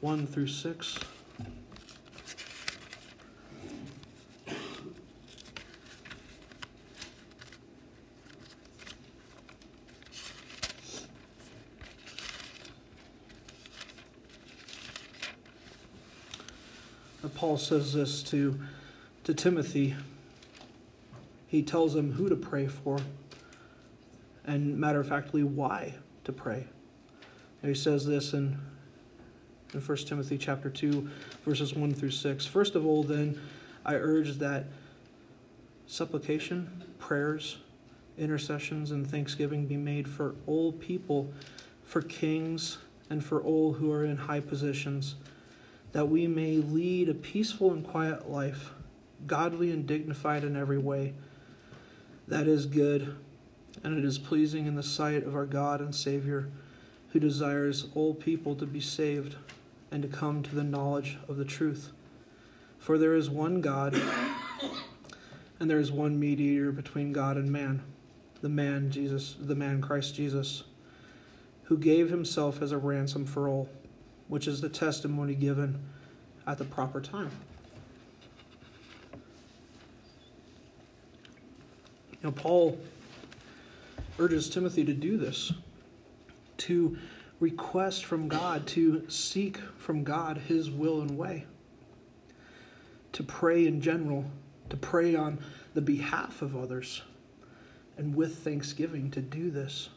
1 0.00 0.26
through 0.26 0.48
6. 0.48 0.98
Paul 17.42 17.58
says 17.58 17.92
this 17.92 18.22
to, 18.22 18.56
to 19.24 19.34
Timothy. 19.34 19.96
He 21.48 21.60
tells 21.60 21.96
him 21.96 22.12
who 22.12 22.28
to 22.28 22.36
pray 22.36 22.68
for, 22.68 23.00
and 24.44 24.78
matter 24.78 25.00
of 25.00 25.08
factly, 25.08 25.42
why 25.42 25.94
to 26.22 26.30
pray. 26.30 26.66
He 27.60 27.74
says 27.74 28.06
this 28.06 28.32
in, 28.32 28.60
in 29.74 29.80
1 29.80 29.98
Timothy 30.06 30.38
chapter 30.38 30.70
2, 30.70 31.10
verses 31.44 31.74
1 31.74 31.94
through 31.94 32.12
6. 32.12 32.46
First 32.46 32.76
of 32.76 32.86
all, 32.86 33.02
then, 33.02 33.40
I 33.84 33.96
urge 33.96 34.38
that 34.38 34.66
supplication, 35.88 36.84
prayers, 37.00 37.56
intercessions, 38.16 38.92
and 38.92 39.04
thanksgiving 39.04 39.66
be 39.66 39.76
made 39.76 40.06
for 40.06 40.36
all 40.46 40.70
people, 40.70 41.32
for 41.82 42.02
kings, 42.02 42.78
and 43.10 43.24
for 43.24 43.42
all 43.42 43.72
who 43.72 43.90
are 43.90 44.04
in 44.04 44.16
high 44.16 44.38
positions, 44.38 45.16
that 45.92 46.08
we 46.08 46.26
may 46.26 46.56
lead 46.56 47.08
a 47.08 47.14
peaceful 47.14 47.70
and 47.70 47.86
quiet 47.86 48.30
life, 48.30 48.70
godly 49.26 49.70
and 49.70 49.86
dignified 49.86 50.44
in 50.44 50.56
every 50.56 50.78
way. 50.78 51.14
That 52.28 52.46
is 52.46 52.66
good, 52.66 53.16
and 53.84 53.98
it 53.98 54.04
is 54.04 54.18
pleasing 54.18 54.66
in 54.66 54.74
the 54.74 54.82
sight 54.82 55.24
of 55.24 55.34
our 55.34 55.46
God 55.46 55.80
and 55.80 55.94
Savior 55.94 56.48
who 57.12 57.20
desires 57.20 57.88
all 57.94 58.14
people 58.14 58.54
to 58.56 58.66
be 58.66 58.80
saved 58.80 59.36
and 59.90 60.02
to 60.02 60.08
come 60.08 60.42
to 60.42 60.54
the 60.54 60.64
knowledge 60.64 61.18
of 61.28 61.36
the 61.36 61.44
truth. 61.44 61.92
For 62.78 62.96
there 62.96 63.14
is 63.14 63.28
one 63.28 63.60
God, 63.60 64.00
and 65.60 65.70
there 65.70 65.78
is 65.78 65.92
one 65.92 66.18
mediator 66.18 66.72
between 66.72 67.12
God 67.12 67.36
and 67.36 67.52
man, 67.52 67.82
the 68.40 68.48
man 68.48 68.90
Jesus, 68.90 69.36
the 69.38 69.54
man 69.54 69.82
Christ 69.82 70.14
Jesus, 70.14 70.64
who 71.64 71.76
gave 71.76 72.08
himself 72.08 72.62
as 72.62 72.72
a 72.72 72.78
ransom 72.78 73.26
for 73.26 73.46
all, 73.46 73.68
which 74.28 74.46
is 74.46 74.60
the 74.60 74.68
testimony 74.68 75.34
given 75.34 75.78
at 76.46 76.58
the 76.58 76.64
proper 76.64 77.00
time. 77.00 77.30
Know, 82.22 82.30
Paul 82.30 82.78
urges 84.18 84.48
Timothy 84.48 84.84
to 84.84 84.92
do 84.92 85.16
this 85.16 85.52
to 86.58 86.96
request 87.40 88.04
from 88.04 88.28
God, 88.28 88.68
to 88.68 89.04
seek 89.08 89.56
from 89.76 90.04
God 90.04 90.38
His 90.38 90.70
will 90.70 91.00
and 91.00 91.18
way, 91.18 91.46
to 93.12 93.24
pray 93.24 93.66
in 93.66 93.80
general, 93.80 94.26
to 94.70 94.76
pray 94.76 95.16
on 95.16 95.40
the 95.74 95.80
behalf 95.80 96.40
of 96.40 96.56
others, 96.56 97.02
and 97.98 98.14
with 98.14 98.38
thanksgiving 98.38 99.10
to 99.10 99.20
do 99.20 99.50
this 99.50 99.88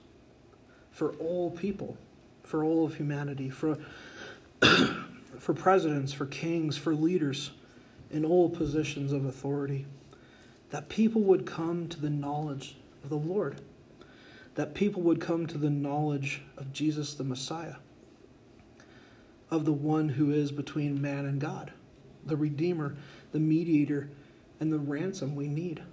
for 0.89 1.11
all 1.13 1.51
people, 1.51 1.97
for 2.41 2.63
all 2.63 2.85
of 2.85 2.95
humanity, 2.95 3.51
for, 3.51 3.77
for 5.39 5.53
presidents, 5.53 6.13
for 6.13 6.25
kings, 6.25 6.77
for 6.77 6.93
leaders 6.93 7.51
in 8.11 8.25
all 8.25 8.49
positions 8.49 9.11
of 9.11 9.25
authority, 9.25 9.85
that 10.69 10.89
people 10.89 11.21
would 11.21 11.45
come 11.45 11.87
to 11.87 11.99
the 11.99 12.09
knowledge 12.09 12.77
of 13.03 13.09
the 13.09 13.15
Lord 13.15 13.61
that 14.55 14.73
people 14.73 15.01
would 15.03 15.21
come 15.21 15.45
to 15.47 15.57
the 15.57 15.69
knowledge 15.69 16.41
of 16.57 16.73
Jesus 16.73 17.13
the 17.13 17.23
Messiah, 17.23 17.75
of 19.51 19.65
the 19.65 19.73
one 19.73 20.09
who 20.09 20.31
is 20.31 20.51
between 20.51 21.01
man 21.01 21.25
and 21.25 21.39
God, 21.39 21.71
the 22.25 22.37
Redeemer, 22.37 22.95
the 23.31 23.39
mediator, 23.39 24.09
and 24.59 24.71
the 24.71 24.79
ransom 24.79 25.35
we 25.35 25.47
need. 25.47 25.83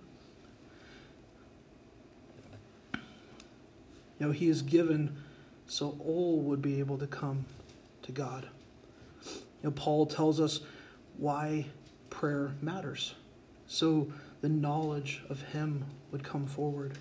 You 4.19 4.29
know, 4.29 4.31
He 4.31 4.49
is 4.49 4.63
given 4.63 5.17
so 5.67 5.97
all 6.05 6.39
would 6.41 6.63
be 6.63 6.79
able 6.79 6.99
to 6.99 7.07
come 7.07 7.47
to 8.03 8.13
God. 8.13 8.49
You 9.63 9.69
know, 9.69 9.75
Paul 9.75 10.07
tells 10.07 10.41
us 10.41 10.61
why 11.17 11.67
prayer 12.11 12.53
matters, 12.61 13.15
so 13.67 14.13
the 14.41 14.49
knowledge 14.49 15.23
of 15.29 15.43
Him 15.43 15.85
would 16.11 16.25
come 16.25 16.47
forward. 16.47 16.99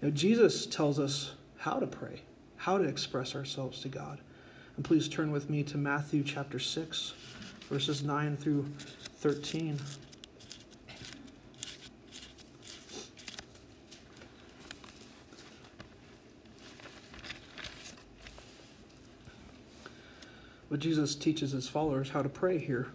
You 0.00 0.08
know, 0.08 0.14
Jesus 0.14 0.66
tells 0.66 0.98
us 0.98 1.32
how 1.58 1.80
to 1.80 1.86
pray, 1.86 2.22
how 2.56 2.78
to 2.78 2.84
express 2.84 3.34
ourselves 3.34 3.80
to 3.80 3.88
God. 3.88 4.20
And 4.76 4.84
please 4.84 5.08
turn 5.08 5.32
with 5.32 5.50
me 5.50 5.62
to 5.64 5.76
Matthew 5.76 6.22
chapter 6.22 6.58
6, 6.58 7.14
verses 7.68 8.02
9 8.02 8.36
through 8.36 8.66
13. 9.16 9.80
But 20.70 20.80
Jesus 20.80 21.14
teaches 21.14 21.52
his 21.52 21.68
followers 21.68 22.10
how 22.10 22.22
to 22.22 22.28
pray 22.28 22.58
here. 22.58 22.88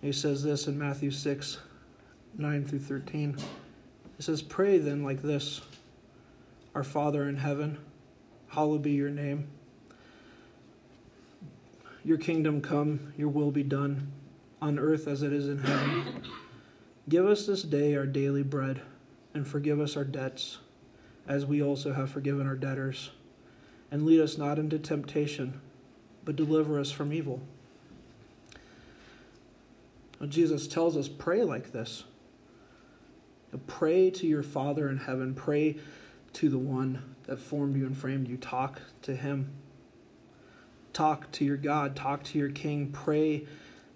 He 0.00 0.12
says 0.12 0.44
this 0.44 0.68
in 0.68 0.78
Matthew 0.78 1.10
6, 1.10 1.58
9 2.36 2.64
through 2.64 2.78
13. 2.78 3.36
It 4.18 4.22
says, 4.22 4.42
Pray 4.42 4.78
then 4.78 5.02
like 5.02 5.22
this 5.22 5.60
Our 6.74 6.84
Father 6.84 7.28
in 7.28 7.36
heaven, 7.36 7.78
hallowed 8.48 8.82
be 8.82 8.92
your 8.92 9.10
name. 9.10 9.48
Your 12.04 12.18
kingdom 12.18 12.60
come, 12.60 13.12
your 13.16 13.28
will 13.28 13.50
be 13.50 13.64
done, 13.64 14.12
on 14.62 14.78
earth 14.78 15.08
as 15.08 15.22
it 15.22 15.32
is 15.32 15.48
in 15.48 15.58
heaven. 15.58 16.22
Give 17.08 17.26
us 17.26 17.46
this 17.46 17.62
day 17.62 17.96
our 17.96 18.06
daily 18.06 18.42
bread, 18.42 18.82
and 19.34 19.46
forgive 19.46 19.80
us 19.80 19.96
our 19.96 20.04
debts, 20.04 20.58
as 21.26 21.44
we 21.44 21.60
also 21.60 21.92
have 21.92 22.10
forgiven 22.10 22.46
our 22.46 22.54
debtors. 22.54 23.10
And 23.90 24.04
lead 24.04 24.20
us 24.20 24.38
not 24.38 24.58
into 24.58 24.78
temptation, 24.78 25.60
but 26.28 26.36
deliver 26.36 26.78
us 26.78 26.90
from 26.90 27.10
evil. 27.10 27.40
Jesus 30.28 30.68
tells 30.68 30.94
us, 30.94 31.08
pray 31.08 31.42
like 31.42 31.72
this. 31.72 32.04
Pray 33.66 34.10
to 34.10 34.26
your 34.26 34.42
Father 34.42 34.90
in 34.90 34.98
heaven. 34.98 35.32
Pray 35.32 35.78
to 36.34 36.50
the 36.50 36.58
one 36.58 37.14
that 37.24 37.38
formed 37.38 37.76
you 37.76 37.86
and 37.86 37.96
framed 37.96 38.28
you. 38.28 38.36
Talk 38.36 38.82
to 39.00 39.16
him. 39.16 39.54
Talk 40.92 41.32
to 41.32 41.46
your 41.46 41.56
God. 41.56 41.96
Talk 41.96 42.24
to 42.24 42.38
your 42.38 42.50
King. 42.50 42.90
Pray 42.92 43.46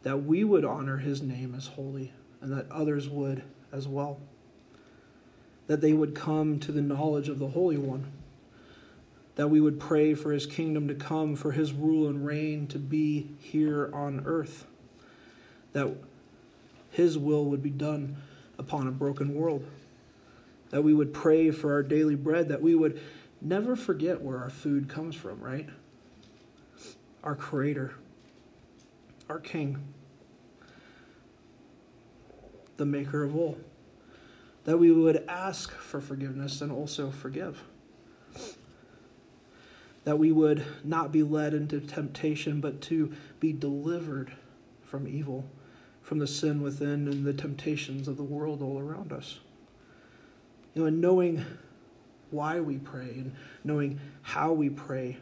that 0.02 0.24
we 0.24 0.42
would 0.42 0.64
honor 0.64 0.96
his 0.96 1.20
name 1.20 1.54
as 1.54 1.66
holy 1.66 2.14
and 2.40 2.50
that 2.50 2.72
others 2.72 3.10
would 3.10 3.42
as 3.70 3.86
well. 3.86 4.20
That 5.66 5.82
they 5.82 5.92
would 5.92 6.14
come 6.14 6.58
to 6.60 6.72
the 6.72 6.80
knowledge 6.80 7.28
of 7.28 7.38
the 7.38 7.48
Holy 7.48 7.76
One. 7.76 8.10
That 9.36 9.48
we 9.48 9.60
would 9.60 9.80
pray 9.80 10.14
for 10.14 10.32
his 10.32 10.44
kingdom 10.46 10.88
to 10.88 10.94
come, 10.94 11.36
for 11.36 11.52
his 11.52 11.72
rule 11.72 12.08
and 12.08 12.26
reign 12.26 12.66
to 12.68 12.78
be 12.78 13.30
here 13.40 13.90
on 13.94 14.22
earth. 14.26 14.66
That 15.72 15.96
his 16.90 17.16
will 17.16 17.46
would 17.46 17.62
be 17.62 17.70
done 17.70 18.16
upon 18.58 18.86
a 18.86 18.90
broken 18.90 19.34
world. 19.34 19.64
That 20.70 20.82
we 20.82 20.92
would 20.92 21.14
pray 21.14 21.50
for 21.50 21.72
our 21.72 21.82
daily 21.82 22.14
bread, 22.14 22.48
that 22.48 22.60
we 22.60 22.74
would 22.74 23.00
never 23.40 23.74
forget 23.74 24.20
where 24.20 24.38
our 24.38 24.50
food 24.50 24.88
comes 24.88 25.14
from, 25.14 25.40
right? 25.40 25.68
Our 27.24 27.34
Creator, 27.34 27.94
our 29.28 29.38
King, 29.38 29.82
the 32.76 32.86
Maker 32.86 33.22
of 33.22 33.36
all. 33.36 33.58
That 34.64 34.78
we 34.78 34.92
would 34.92 35.24
ask 35.28 35.72
for 35.72 36.00
forgiveness 36.00 36.60
and 36.60 36.70
also 36.70 37.10
forgive. 37.10 37.64
That 40.04 40.18
we 40.18 40.32
would 40.32 40.64
not 40.82 41.12
be 41.12 41.22
led 41.22 41.54
into 41.54 41.80
temptation, 41.80 42.60
but 42.60 42.80
to 42.82 43.12
be 43.38 43.52
delivered 43.52 44.32
from 44.84 45.06
evil 45.06 45.48
from 46.02 46.18
the 46.18 46.26
sin 46.26 46.60
within 46.60 47.06
and 47.08 47.24
the 47.24 47.32
temptations 47.32 48.08
of 48.08 48.16
the 48.16 48.22
world 48.22 48.60
all 48.60 48.78
around 48.78 49.12
us. 49.12 49.38
You 50.74 50.82
know, 50.82 50.88
and 50.88 51.00
knowing 51.00 51.44
why 52.30 52.60
we 52.60 52.78
pray 52.78 53.10
and 53.14 53.34
knowing 53.62 54.00
how 54.22 54.52
we 54.52 54.68
pray, 54.68 55.18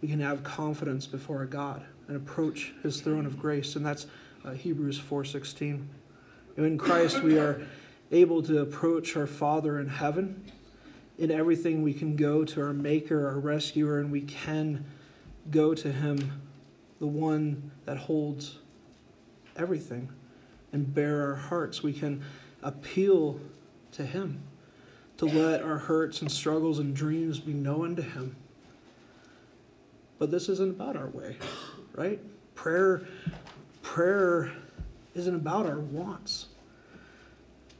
we 0.00 0.08
can 0.08 0.20
have 0.20 0.42
confidence 0.42 1.06
before 1.06 1.44
God 1.44 1.84
and 2.08 2.16
approach 2.16 2.72
His 2.82 3.00
throne 3.00 3.26
of 3.26 3.38
grace, 3.38 3.76
and 3.76 3.84
that's 3.84 4.06
uh, 4.44 4.52
Hebrews 4.52 4.98
four 4.98 5.24
sixteen. 5.24 5.88
In 6.56 6.78
Christ, 6.78 7.22
we 7.22 7.38
are 7.38 7.60
able 8.10 8.42
to 8.44 8.60
approach 8.60 9.16
our 9.16 9.26
Father 9.26 9.78
in 9.78 9.88
heaven. 9.88 10.50
In 11.18 11.30
everything, 11.30 11.82
we 11.82 11.94
can 11.94 12.16
go 12.16 12.44
to 12.44 12.60
our 12.60 12.72
Maker, 12.72 13.28
our 13.28 13.38
Rescuer, 13.38 14.00
and 14.00 14.10
we 14.10 14.22
can 14.22 14.84
go 15.50 15.74
to 15.74 15.92
Him, 15.92 16.42
the 16.98 17.06
one 17.06 17.70
that 17.84 17.96
holds 17.96 18.58
everything, 19.56 20.08
and 20.72 20.92
bare 20.92 21.22
our 21.22 21.34
hearts. 21.36 21.82
We 21.82 21.92
can 21.92 22.24
appeal 22.62 23.38
to 23.92 24.04
Him 24.04 24.42
to 25.18 25.26
let 25.26 25.62
our 25.62 25.78
hurts 25.78 26.20
and 26.20 26.30
struggles 26.30 26.80
and 26.80 26.96
dreams 26.96 27.38
be 27.38 27.52
known 27.52 27.94
to 27.96 28.02
Him. 28.02 28.34
But 30.18 30.30
this 30.30 30.48
isn't 30.48 30.70
about 30.70 30.96
our 30.96 31.08
way, 31.08 31.36
right? 31.94 32.20
Prayer, 32.54 33.02
prayer 33.82 34.52
isn't 35.14 35.34
about 35.34 35.66
our 35.66 35.78
wants. 35.78 36.46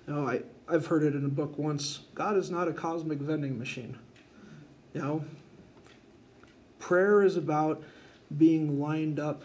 Know, 0.06 0.28
I, 0.28 0.42
I've 0.68 0.86
heard 0.86 1.02
it 1.02 1.14
in 1.14 1.24
a 1.24 1.28
book 1.28 1.58
once 1.58 2.00
God 2.14 2.36
is 2.36 2.50
not 2.50 2.68
a 2.68 2.72
cosmic 2.72 3.18
vending 3.18 3.58
machine. 3.58 3.98
You 4.94 5.02
know, 5.02 5.24
prayer 6.78 7.22
is 7.22 7.36
about 7.36 7.82
being 8.36 8.80
lined 8.80 9.20
up 9.20 9.42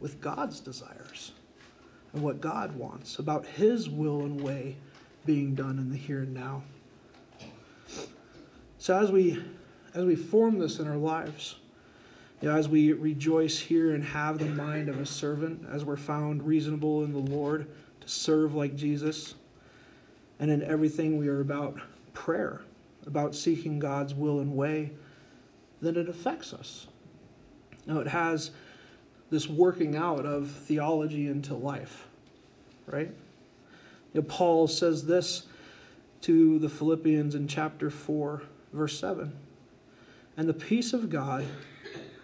with 0.00 0.20
God's 0.20 0.60
desires 0.60 1.32
and 2.12 2.22
what 2.22 2.40
God 2.40 2.76
wants, 2.76 3.18
about 3.18 3.46
His 3.46 3.88
will 3.88 4.22
and 4.22 4.40
way 4.40 4.76
being 5.26 5.54
done 5.54 5.78
in 5.78 5.90
the 5.90 5.96
here 5.96 6.20
and 6.20 6.34
now. 6.34 6.62
So 8.78 8.98
as 8.98 9.10
we 9.12 9.42
as 9.94 10.04
we 10.04 10.16
form 10.16 10.58
this 10.58 10.78
in 10.78 10.88
our 10.88 10.96
lives, 10.96 11.56
you 12.40 12.48
know, 12.48 12.56
as 12.56 12.68
we 12.68 12.92
rejoice 12.94 13.58
here 13.58 13.94
and 13.94 14.02
have 14.02 14.38
the 14.38 14.46
mind 14.46 14.88
of 14.88 14.98
a 14.98 15.04
servant, 15.04 15.66
as 15.70 15.84
we're 15.84 15.96
found 15.96 16.46
reasonable 16.46 17.04
in 17.04 17.12
the 17.12 17.18
Lord 17.18 17.68
to 18.00 18.08
serve 18.08 18.54
like 18.54 18.74
Jesus, 18.74 19.34
and 20.42 20.50
in 20.50 20.60
everything 20.64 21.18
we 21.18 21.28
are 21.28 21.40
about 21.40 21.78
prayer, 22.14 22.62
about 23.06 23.32
seeking 23.32 23.78
God's 23.78 24.12
will 24.12 24.40
and 24.40 24.56
way, 24.56 24.90
then 25.80 25.94
it 25.94 26.08
affects 26.08 26.52
us. 26.52 26.88
Now, 27.86 28.00
it 28.00 28.08
has 28.08 28.50
this 29.30 29.48
working 29.48 29.94
out 29.94 30.26
of 30.26 30.50
theology 30.50 31.28
into 31.28 31.54
life, 31.54 32.08
right? 32.86 33.12
You 34.12 34.20
know, 34.20 34.22
Paul 34.22 34.66
says 34.66 35.06
this 35.06 35.44
to 36.22 36.58
the 36.58 36.68
Philippians 36.68 37.36
in 37.36 37.46
chapter 37.46 37.88
4, 37.88 38.42
verse 38.72 38.98
7. 38.98 39.32
And 40.36 40.48
the 40.48 40.54
peace 40.54 40.92
of 40.92 41.08
God, 41.08 41.46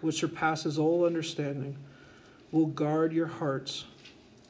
which 0.01 0.19
surpasses 0.19 0.77
all 0.77 1.05
understanding, 1.05 1.77
will 2.51 2.65
guard 2.65 3.13
your 3.13 3.27
hearts 3.27 3.85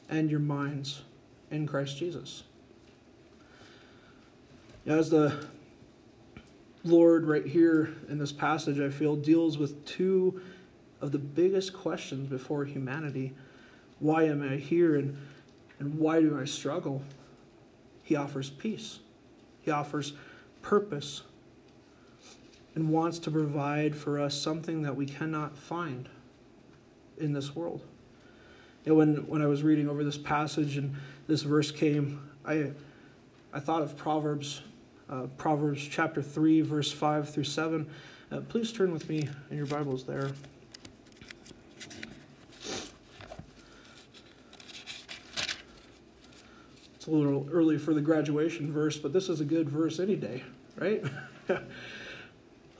and 0.08 0.28
your 0.28 0.40
minds 0.40 1.02
in 1.52 1.68
Christ 1.68 1.98
Jesus. 1.98 2.42
As 4.90 5.08
the 5.08 5.32
Lord, 6.82 7.24
right 7.24 7.46
here 7.46 7.94
in 8.08 8.18
this 8.18 8.32
passage, 8.32 8.80
I 8.80 8.88
feel, 8.88 9.14
deals 9.14 9.56
with 9.56 9.84
two 9.84 10.40
of 11.00 11.12
the 11.12 11.18
biggest 11.18 11.72
questions 11.72 12.28
before 12.28 12.64
humanity 12.64 13.32
why 14.00 14.24
am 14.24 14.42
I 14.42 14.56
here 14.56 14.96
and, 14.96 15.16
and 15.78 15.96
why 15.96 16.20
do 16.20 16.36
I 16.36 16.44
struggle? 16.44 17.02
He 18.02 18.16
offers 18.16 18.50
peace, 18.50 18.98
He 19.62 19.70
offers 19.70 20.14
purpose, 20.60 21.22
and 22.74 22.88
wants 22.88 23.20
to 23.20 23.30
provide 23.30 23.94
for 23.94 24.18
us 24.18 24.34
something 24.34 24.82
that 24.82 24.96
we 24.96 25.06
cannot 25.06 25.56
find 25.56 26.08
in 27.16 27.32
this 27.32 27.54
world. 27.54 27.84
And 28.84 28.96
when, 28.96 29.28
when 29.28 29.40
I 29.40 29.46
was 29.46 29.62
reading 29.62 29.88
over 29.88 30.02
this 30.02 30.18
passage 30.18 30.76
and 30.76 30.96
this 31.28 31.42
verse 31.42 31.70
came, 31.70 32.28
I, 32.44 32.72
I 33.52 33.60
thought 33.60 33.82
of 33.82 33.96
Proverbs 33.96 34.62
uh, 35.10 35.26
Proverbs 35.36 35.82
chapter 35.82 36.22
3, 36.22 36.60
verse 36.62 36.92
5 36.92 37.28
through 37.28 37.44
7. 37.44 37.88
Uh, 38.30 38.40
please 38.48 38.72
turn 38.72 38.92
with 38.92 39.08
me 39.08 39.28
in 39.50 39.56
your 39.56 39.66
Bibles 39.66 40.04
there. 40.04 40.30
It's 46.94 47.06
a 47.06 47.10
little 47.10 47.48
early 47.50 47.78
for 47.78 47.92
the 47.92 48.00
graduation 48.00 48.72
verse, 48.72 48.98
but 48.98 49.12
this 49.12 49.28
is 49.28 49.40
a 49.40 49.44
good 49.44 49.68
verse 49.68 49.98
any 49.98 50.16
day, 50.16 50.44
right? 50.76 51.02
but 51.46 51.66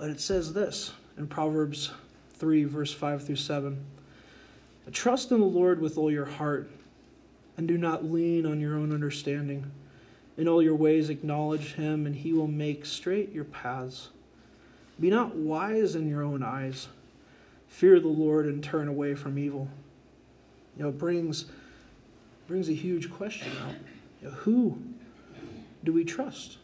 it 0.00 0.20
says 0.20 0.52
this 0.52 0.92
in 1.18 1.26
Proverbs 1.26 1.90
3, 2.34 2.64
verse 2.64 2.92
5 2.92 3.26
through 3.26 3.36
7 3.36 3.84
Trust 4.92 5.30
in 5.30 5.38
the 5.38 5.46
Lord 5.46 5.80
with 5.80 5.96
all 5.96 6.10
your 6.10 6.24
heart, 6.24 6.68
and 7.56 7.68
do 7.68 7.78
not 7.78 8.04
lean 8.04 8.44
on 8.44 8.60
your 8.60 8.74
own 8.74 8.92
understanding. 8.92 9.70
In 10.40 10.48
all 10.48 10.62
your 10.62 10.74
ways 10.74 11.10
acknowledge 11.10 11.74
him, 11.74 12.06
and 12.06 12.16
he 12.16 12.32
will 12.32 12.46
make 12.46 12.86
straight 12.86 13.30
your 13.30 13.44
paths. 13.44 14.08
Be 14.98 15.10
not 15.10 15.36
wise 15.36 15.94
in 15.94 16.08
your 16.08 16.22
own 16.22 16.42
eyes. 16.42 16.88
Fear 17.68 18.00
the 18.00 18.08
Lord 18.08 18.46
and 18.46 18.64
turn 18.64 18.88
away 18.88 19.14
from 19.14 19.38
evil. 19.38 19.68
You 20.78 20.84
know, 20.84 20.88
it 20.88 20.96
brings, 20.96 21.44
brings 22.48 22.70
a 22.70 22.72
huge 22.72 23.12
question 23.12 23.52
out. 23.66 23.74
You 24.22 24.28
know, 24.28 24.34
who 24.36 24.78
do 25.84 25.92
we 25.92 26.06
trust? 26.06 26.56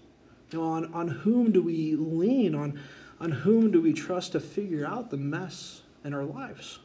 You 0.52 0.58
know, 0.58 0.64
on, 0.64 0.94
on 0.94 1.08
whom 1.08 1.52
do 1.52 1.60
we 1.60 1.96
lean? 1.96 2.54
On, 2.54 2.80
on 3.20 3.30
whom 3.30 3.70
do 3.70 3.82
we 3.82 3.92
trust 3.92 4.32
to 4.32 4.40
figure 4.40 4.86
out 4.86 5.10
the 5.10 5.18
mess 5.18 5.82
in 6.02 6.14
our 6.14 6.24
lives? 6.24 6.78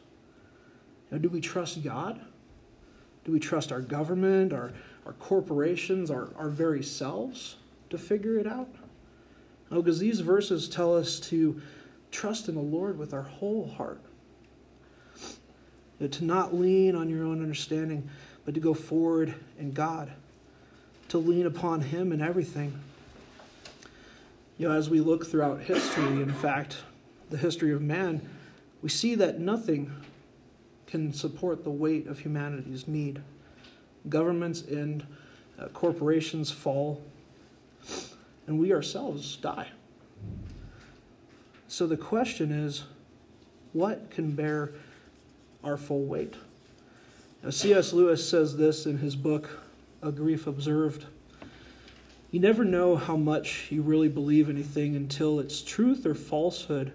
You 1.10 1.16
know, 1.16 1.22
do 1.22 1.30
we 1.30 1.40
trust 1.40 1.82
God? 1.82 2.20
Do 3.24 3.32
we 3.32 3.40
trust 3.40 3.72
our 3.72 3.80
government, 3.80 4.52
our 4.52 4.72
our 5.06 5.12
corporations, 5.14 6.10
our, 6.10 6.28
our 6.36 6.48
very 6.48 6.82
selves 6.82 7.56
to 7.90 7.98
figure 7.98 8.38
it 8.38 8.46
out? 8.46 8.68
No, 9.70 9.80
because 9.80 9.98
these 9.98 10.20
verses 10.20 10.68
tell 10.68 10.96
us 10.96 11.18
to 11.20 11.60
trust 12.10 12.48
in 12.48 12.54
the 12.54 12.60
Lord 12.60 12.98
with 12.98 13.14
our 13.14 13.22
whole 13.22 13.68
heart. 13.68 14.00
To 15.98 16.24
not 16.24 16.52
lean 16.52 16.96
on 16.96 17.08
your 17.08 17.24
own 17.24 17.40
understanding, 17.40 18.08
but 18.44 18.54
to 18.54 18.60
go 18.60 18.74
forward 18.74 19.34
in 19.58 19.72
God, 19.72 20.10
to 21.08 21.18
lean 21.18 21.46
upon 21.46 21.80
Him 21.80 22.12
in 22.12 22.20
everything. 22.20 22.78
You 24.58 24.68
know, 24.68 24.74
as 24.74 24.90
we 24.90 25.00
look 25.00 25.26
throughout 25.26 25.60
history, 25.60 26.04
in 26.04 26.32
fact, 26.32 26.78
the 27.30 27.38
history 27.38 27.72
of 27.72 27.80
man, 27.80 28.28
we 28.82 28.88
see 28.88 29.14
that 29.14 29.38
nothing 29.38 29.92
can 30.86 31.12
support 31.12 31.64
the 31.64 31.70
weight 31.70 32.06
of 32.08 32.18
humanity's 32.18 32.86
need 32.86 33.22
governments 34.08 34.64
end, 34.68 35.06
uh, 35.58 35.68
corporations 35.68 36.50
fall, 36.50 37.02
and 38.46 38.58
we 38.58 38.72
ourselves 38.72 39.36
die. 39.36 39.68
So 41.68 41.86
the 41.86 41.96
question 41.96 42.52
is 42.52 42.84
what 43.72 44.10
can 44.10 44.32
bear 44.32 44.72
our 45.64 45.76
full 45.76 46.04
weight? 46.04 46.34
Now, 47.42 47.50
C.S. 47.50 47.92
Lewis 47.92 48.28
says 48.28 48.56
this 48.56 48.86
in 48.86 48.98
his 48.98 49.16
book, 49.16 49.48
A 50.02 50.12
Grief 50.12 50.46
Observed. 50.46 51.06
You 52.30 52.40
never 52.40 52.64
know 52.64 52.96
how 52.96 53.16
much 53.16 53.66
you 53.70 53.82
really 53.82 54.08
believe 54.08 54.48
anything 54.48 54.96
until 54.96 55.40
its 55.40 55.62
truth 55.62 56.06
or 56.06 56.14
falsehood 56.14 56.92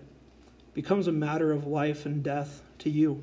becomes 0.73 1.07
a 1.07 1.11
matter 1.11 1.51
of 1.51 1.67
life 1.67 2.05
and 2.05 2.23
death 2.23 2.61
to 2.79 2.89
you. 2.89 3.21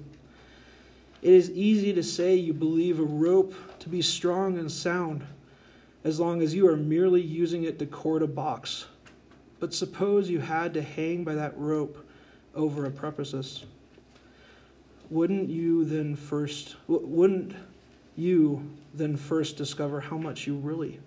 It 1.22 1.32
is 1.32 1.50
easy 1.52 1.92
to 1.94 2.02
say 2.02 2.34
you 2.34 2.52
believe 2.52 3.00
a 3.00 3.04
rope 3.04 3.54
to 3.84 3.90
be 3.90 4.00
strong 4.00 4.58
and 4.58 4.72
sound 4.72 5.24
as 6.04 6.18
long 6.18 6.40
as 6.40 6.54
you 6.54 6.66
are 6.66 6.76
merely 6.76 7.20
using 7.20 7.64
it 7.64 7.78
to 7.78 7.84
cord 7.86 8.22
a 8.22 8.26
box. 8.26 8.86
But 9.60 9.74
suppose 9.74 10.28
you 10.30 10.40
had 10.40 10.72
to 10.74 10.82
hang 10.82 11.22
by 11.22 11.34
that 11.34 11.52
rope 11.58 12.08
over 12.54 12.86
a 12.86 12.90
precipice. 12.90 13.64
Wouldn't 15.10 15.50
you 15.50 15.84
then 15.84 16.16
first 16.16 16.76
wouldn't 16.88 17.54
you 18.16 18.70
then 18.94 19.18
first 19.18 19.58
discover 19.58 20.00
how 20.00 20.16
much 20.16 20.46
you 20.46 20.56
really 20.56 20.98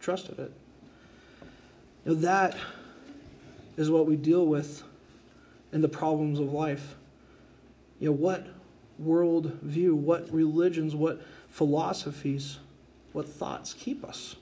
trusted 0.00 0.38
it? 0.38 0.52
Know, 2.06 2.14
that 2.14 2.56
is 3.76 3.90
what 3.90 4.06
we 4.06 4.16
deal 4.16 4.46
with 4.46 4.82
in 5.72 5.82
the 5.82 5.88
problems 5.88 6.40
of 6.40 6.54
life. 6.54 6.96
You 8.00 8.08
know, 8.08 8.12
what 8.12 8.46
world 8.98 9.58
view, 9.62 9.94
what 9.94 10.32
religions, 10.32 10.94
what 10.94 11.20
philosophies, 11.54 12.58
what 13.12 13.28
thoughts 13.28 13.74
keep 13.74 14.04
us? 14.04 14.34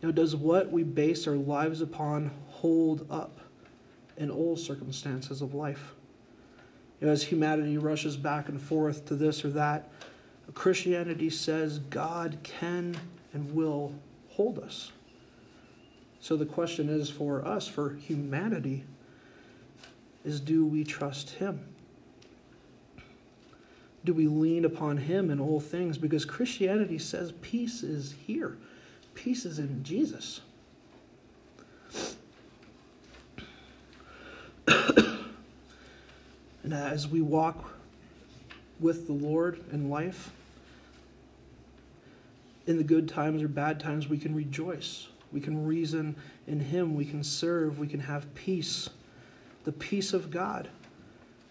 Know, 0.00 0.12
does 0.12 0.36
what 0.36 0.70
we 0.70 0.84
base 0.84 1.26
our 1.26 1.34
lives 1.34 1.80
upon 1.80 2.30
hold 2.50 3.04
up 3.10 3.40
in 4.16 4.30
all 4.30 4.56
circumstances 4.56 5.42
of 5.42 5.54
life? 5.54 5.94
You 7.00 7.08
know, 7.08 7.12
as 7.12 7.24
humanity 7.24 7.78
rushes 7.78 8.16
back 8.16 8.48
and 8.48 8.62
forth 8.62 9.06
to 9.06 9.16
this 9.16 9.44
or 9.44 9.50
that, 9.50 9.90
Christianity 10.54 11.30
says 11.30 11.80
God 11.80 12.38
can 12.44 12.96
and 13.32 13.52
will 13.52 13.92
hold 14.28 14.60
us. 14.60 14.92
So 16.20 16.36
the 16.36 16.46
question 16.46 16.88
is 16.88 17.10
for 17.10 17.44
us, 17.44 17.66
for 17.66 17.94
humanity, 17.94 18.84
is 20.24 20.38
do 20.40 20.64
we 20.64 20.84
trust 20.84 21.30
Him? 21.30 21.64
Do 24.06 24.14
we 24.14 24.28
lean 24.28 24.64
upon 24.64 24.98
Him 24.98 25.30
in 25.30 25.40
all 25.40 25.58
things? 25.58 25.98
Because 25.98 26.24
Christianity 26.24 26.96
says 26.96 27.32
peace 27.42 27.82
is 27.82 28.14
here, 28.24 28.56
peace 29.14 29.44
is 29.44 29.58
in 29.58 29.82
Jesus. 29.82 30.42
and 34.68 35.24
as 36.72 37.08
we 37.08 37.20
walk 37.20 37.72
with 38.78 39.08
the 39.08 39.12
Lord 39.12 39.64
in 39.72 39.90
life, 39.90 40.30
in 42.68 42.76
the 42.76 42.84
good 42.84 43.08
times 43.08 43.42
or 43.42 43.48
bad 43.48 43.80
times, 43.80 44.08
we 44.08 44.18
can 44.18 44.36
rejoice. 44.36 45.08
We 45.32 45.40
can 45.40 45.66
reason 45.66 46.14
in 46.46 46.60
Him. 46.60 46.94
We 46.94 47.04
can 47.04 47.24
serve. 47.24 47.80
We 47.80 47.88
can 47.88 48.00
have 48.00 48.32
peace. 48.36 48.88
The 49.64 49.72
peace 49.72 50.12
of 50.12 50.30
God, 50.30 50.68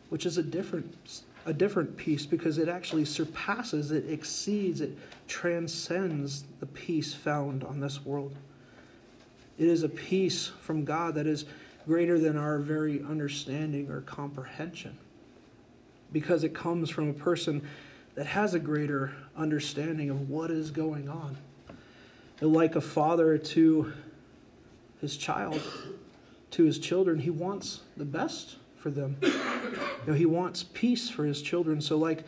which 0.08 0.26
is 0.26 0.38
a 0.38 0.43
different, 0.43 0.95
a 1.46 1.54
different 1.54 1.96
peace 1.96 2.26
because 2.26 2.58
it 2.58 2.68
actually 2.68 3.06
surpasses, 3.06 3.91
it 3.91 4.10
exceeds, 4.10 4.82
it 4.82 4.98
transcends 5.28 6.43
the 6.60 6.66
peace 6.66 7.14
found 7.14 7.64
on 7.64 7.80
this 7.80 8.04
world. 8.04 8.36
It 9.58 9.68
is 9.68 9.84
a 9.84 9.89
peace 9.89 10.52
from 10.62 10.84
God 10.84 11.16
that 11.16 11.28
is 11.28 11.46
greater 11.86 12.20
than 12.20 12.36
our 12.36 12.58
very 12.58 13.02
understanding 13.04 13.89
or 13.89 14.02
comprehension 14.02 14.98
because 16.12 16.43
it 16.43 16.54
comes 16.54 16.89
from 16.89 17.10
a 17.10 17.14
person 17.14 17.62
that 18.16 18.26
has 18.26 18.54
a 18.54 18.60
greater 18.60 19.14
understanding 19.38 20.10
of 20.10 20.30
what 20.30 20.50
is 20.50 20.72
going 20.72 21.10
on. 21.10 21.38
Like 22.41 22.76
a 22.76 22.82
father 22.82 23.38
to 23.38 23.93
his 25.00 25.16
child, 25.16 25.62
to 26.52 26.64
his 26.64 26.80
children, 26.80 27.20
he 27.20 27.30
wants 27.30 27.82
the 27.96 28.06
best 28.06 28.58
for 28.86 28.91
them. 28.91 29.17
You 30.05 30.11
know, 30.11 30.17
he 30.19 30.27
wants 30.27 30.61
peace 30.61 31.09
for 31.09 31.25
his 31.25 31.41
children. 31.41 31.81
So, 31.81 31.97
like 31.97 32.25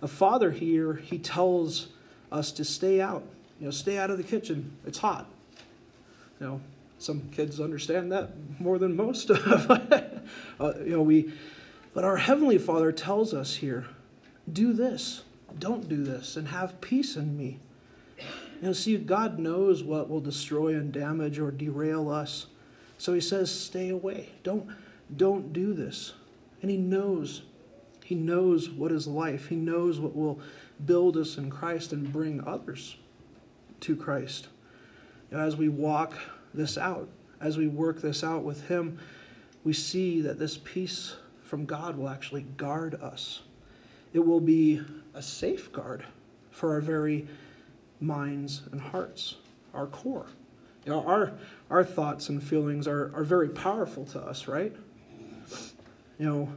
a 0.00 0.08
father 0.08 0.50
here, 0.50 0.94
he 0.94 1.18
tells 1.18 1.88
us 2.32 2.52
to 2.52 2.64
stay 2.64 3.02
out. 3.02 3.22
You 3.60 3.66
know, 3.66 3.70
stay 3.70 3.98
out 3.98 4.08
of 4.08 4.16
the 4.16 4.24
kitchen. 4.24 4.74
It's 4.86 4.96
hot. 4.96 5.26
You 6.40 6.46
know, 6.46 6.60
some 6.98 7.28
kids 7.30 7.60
understand 7.60 8.10
that 8.12 8.30
more 8.58 8.78
than 8.78 8.96
most. 8.96 9.30
uh, 9.30 9.84
you 10.58 10.92
know, 10.92 11.02
we, 11.02 11.30
but 11.92 12.04
our 12.04 12.16
heavenly 12.16 12.56
Father 12.56 12.92
tells 12.92 13.34
us 13.34 13.56
here, 13.56 13.84
do 14.50 14.72
this 14.72 15.24
don't 15.58 15.88
do 15.88 16.02
this 16.02 16.36
and 16.36 16.48
have 16.48 16.80
peace 16.80 17.16
in 17.16 17.36
me. 17.36 17.58
You 18.60 18.68
know, 18.68 18.72
see, 18.72 18.96
God 18.96 19.38
knows 19.38 19.82
what 19.82 20.08
will 20.08 20.20
destroy 20.20 20.74
and 20.74 20.92
damage 20.92 21.38
or 21.38 21.50
derail 21.50 22.10
us. 22.10 22.46
So 22.98 23.14
he 23.14 23.20
says, 23.20 23.50
stay 23.50 23.88
away. 23.88 24.30
Don't, 24.42 24.68
don't 25.14 25.52
do 25.52 25.72
this. 25.72 26.12
And 26.60 26.70
he 26.70 26.76
knows. 26.76 27.42
He 28.04 28.14
knows 28.14 28.70
what 28.70 28.92
is 28.92 29.06
life. 29.06 29.48
He 29.48 29.56
knows 29.56 30.00
what 30.00 30.14
will 30.14 30.40
build 30.84 31.16
us 31.16 31.36
in 31.36 31.50
Christ 31.50 31.92
and 31.92 32.12
bring 32.12 32.46
others 32.46 32.96
to 33.80 33.96
Christ. 33.96 34.48
As 35.30 35.56
we 35.56 35.68
walk 35.68 36.14
this 36.54 36.78
out, 36.78 37.08
as 37.40 37.56
we 37.56 37.68
work 37.68 38.00
this 38.00 38.24
out 38.24 38.42
with 38.42 38.68
him, 38.68 38.98
we 39.62 39.72
see 39.72 40.20
that 40.22 40.38
this 40.38 40.58
peace 40.58 41.16
from 41.42 41.66
God 41.66 41.96
will 41.96 42.08
actually 42.08 42.42
guard 42.42 42.94
us. 42.94 43.42
It 44.12 44.20
will 44.20 44.40
be 44.40 44.82
a 45.14 45.22
safeguard 45.22 46.04
for 46.50 46.72
our 46.72 46.80
very 46.80 47.26
minds 48.00 48.62
and 48.72 48.80
hearts, 48.80 49.36
our 49.74 49.86
core. 49.86 50.26
You 50.84 50.92
know, 50.92 51.04
our, 51.04 51.32
our 51.70 51.84
thoughts 51.84 52.28
and 52.28 52.42
feelings 52.42 52.88
are, 52.88 53.14
are 53.14 53.24
very 53.24 53.48
powerful 53.48 54.06
to 54.06 54.20
us, 54.20 54.48
right? 54.48 54.74
You 56.18 56.26
know, 56.26 56.52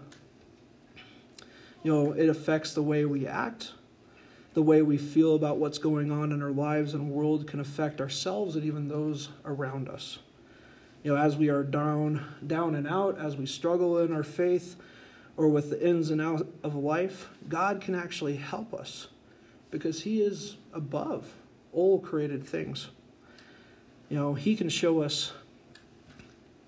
you 1.84 1.92
know, 1.92 2.12
it 2.14 2.30
affects 2.30 2.74
the 2.74 2.84
way 2.84 3.06
we 3.06 3.28
act, 3.28 3.72
the 4.54 4.62
way 4.62 4.82
we 4.82 4.98
feel 4.98 5.36
about 5.36 5.58
what's 5.58 5.78
going 5.78 6.12
on 6.12 6.32
in 6.32 6.42
our 6.42 6.52
lives 6.52 6.94
and 6.94 7.12
world 7.12 7.48
can 7.48 7.60
affect 7.60 8.02
ourselves 8.02 8.56
and 8.56 8.66
even 8.66 8.88
those 8.88 9.30
around 9.46 9.88
us. 9.88 10.20
You 11.04 11.14
know, 11.14 11.22
as 11.22 11.38
we 11.38 11.50
are 11.50 11.64
down, 11.64 12.26
down 12.46 12.76
and 12.76 12.88
out, 12.88 13.18
as 13.20 13.36
we 13.36 13.46
struggle 13.46 13.98
in 13.98 14.14
our 14.14 14.24
faith, 14.24 14.76
or 15.38 15.48
with 15.48 15.70
the 15.70 15.88
ins 15.88 16.12
and 16.12 16.22
outs 16.22 16.44
of 16.64 16.76
life, 16.76 17.30
God 17.48 17.82
can 17.82 17.96
actually 17.96 18.36
help 18.36 18.74
us 18.74 19.08
because 19.72 20.04
He 20.04 20.22
is 20.22 20.58
above 20.74 21.34
all 21.74 22.00
created 22.00 22.46
things. 22.46 22.90
You 24.10 24.18
know, 24.18 24.34
He 24.34 24.56
can 24.56 24.70
show 24.70 25.02
us 25.02 25.32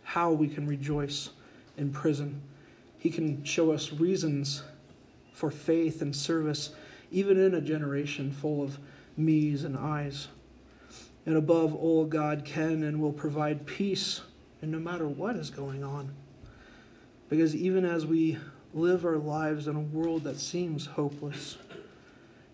how 0.03 0.31
we 0.31 0.47
can 0.47 0.65
rejoice 0.65 1.29
in 1.77 1.91
prison. 1.91 2.41
He 3.03 3.09
can 3.09 3.43
show 3.43 3.73
us 3.73 3.91
reasons 3.91 4.63
for 5.33 5.51
faith 5.51 6.01
and 6.01 6.15
service, 6.15 6.69
even 7.11 7.37
in 7.37 7.53
a 7.53 7.59
generation 7.59 8.31
full 8.31 8.63
of 8.63 8.79
me's 9.17 9.65
and 9.65 9.75
I's. 9.77 10.29
And 11.25 11.35
above 11.35 11.75
all, 11.75 12.05
God 12.05 12.45
can 12.45 12.81
and 12.81 13.01
will 13.01 13.11
provide 13.11 13.65
peace, 13.65 14.21
and 14.61 14.71
no 14.71 14.79
matter 14.79 15.05
what 15.05 15.35
is 15.35 15.49
going 15.49 15.83
on. 15.83 16.13
Because 17.27 17.53
even 17.53 17.83
as 17.83 18.05
we 18.05 18.37
live 18.73 19.03
our 19.03 19.17
lives 19.17 19.67
in 19.67 19.75
a 19.75 19.81
world 19.81 20.23
that 20.23 20.39
seems 20.39 20.85
hopeless, 20.85 21.57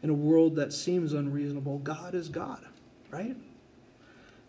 in 0.02 0.10
a 0.10 0.16
world 0.16 0.56
that 0.56 0.74
seems 0.74 1.14
unreasonable, 1.14 1.78
God 1.78 2.16
is 2.16 2.28
God, 2.28 2.66
right? 3.12 3.38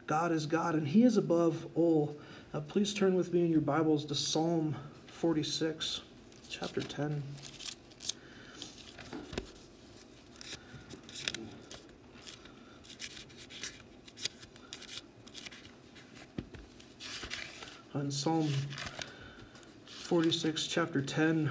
God 0.07 0.33
is 0.33 0.47
God, 0.47 0.77
and 0.77 0.89
He 0.89 1.03
is 1.03 1.19
above 1.19 1.67
all. 1.75 2.17
Uh, 2.55 2.61
please 2.63 2.95
turn 2.95 3.15
with 3.15 3.35
me 3.35 3.41
in 3.43 3.51
your 3.51 3.61
Bibles 3.61 4.07
to 4.07 4.15
Psalm 4.15 4.77
46, 5.21 6.01
chapter 6.49 6.81
10. 6.81 7.23
On 17.95 18.11
Psalm 18.11 18.49
46 19.85 20.67
chapter 20.67 21.03
10 21.03 21.51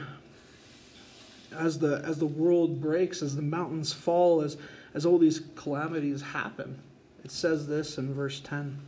as 1.55 1.77
the 1.77 2.01
as 2.03 2.17
the 2.17 2.25
world 2.25 2.81
breaks 2.81 3.21
as 3.21 3.35
the 3.35 3.43
mountains 3.43 3.93
fall 3.93 4.41
as 4.41 4.57
as 4.95 5.05
all 5.05 5.19
these 5.19 5.43
calamities 5.55 6.23
happen 6.23 6.79
it 7.23 7.29
says 7.29 7.67
this 7.67 7.99
in 7.99 8.11
verse 8.15 8.39
10 8.39 8.79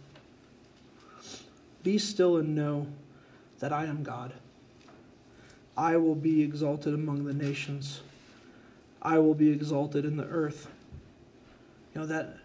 be 1.84 2.00
still 2.00 2.38
and 2.38 2.56
know 2.56 2.88
that 3.60 3.72
I 3.72 3.86
am 3.86 4.02
God 4.02 4.34
I 5.78 5.98
will 5.98 6.16
be 6.16 6.42
exalted 6.42 6.94
among 6.94 7.26
the 7.26 7.34
nations. 7.34 8.02
I 9.02 9.20
will 9.20 9.34
be 9.34 9.50
exalted 9.52 10.06
in 10.06 10.18
the 10.18 10.26
earth. 10.26 10.68
You 11.94 12.02
know 12.02 12.08
that 12.08 12.38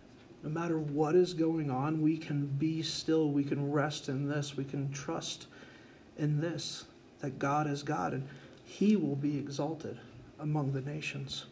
no 0.42 0.50
matter 0.50 0.78
what 0.78 1.14
is 1.14 1.34
going 1.34 1.70
on 1.70 2.02
we 2.02 2.16
can 2.16 2.46
be 2.46 2.82
still. 2.82 3.30
We 3.30 3.44
can 3.44 3.70
rest 3.70 4.08
in 4.08 4.28
this. 4.28 4.56
We 4.56 4.64
can 4.64 4.92
trust 4.92 5.46
in 6.16 6.40
this 6.40 6.84
that 7.20 7.38
God 7.38 7.66
is 7.66 7.82
God 7.82 8.12
and 8.12 8.28
he 8.64 8.96
will 8.96 9.16
be 9.16 9.38
exalted 9.38 9.98
among 10.38 10.72
the 10.72 10.80
nations. 10.80 11.46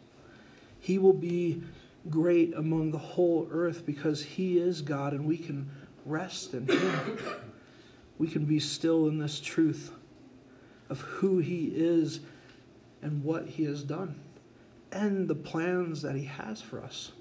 He 0.79 0.97
will 0.97 1.13
be 1.13 1.63
great 2.09 2.53
among 2.55 2.91
the 2.91 2.97
whole 2.97 3.47
earth 3.51 3.85
because 3.85 4.23
he 4.23 4.59
is 4.59 4.81
God 4.81 5.13
and 5.13 5.25
we 5.25 5.37
can 5.37 5.69
rest 6.05 6.53
in 6.53 6.67
him. 6.67 7.17
We 8.17 8.27
can 8.27 8.45
be 8.45 8.59
still 8.59 9.07
in 9.07 9.17
this 9.17 9.39
truth 9.39 9.91
of 10.89 11.01
who 11.01 11.39
he 11.39 11.71
is 11.75 12.19
and 13.01 13.23
what 13.23 13.47
he 13.47 13.63
has 13.63 13.83
done 13.83 14.15
and 14.91 15.27
the 15.27 15.35
plans 15.35 16.01
that 16.01 16.15
he 16.15 16.25
has 16.25 16.61
for 16.61 16.81
us. 16.81 17.11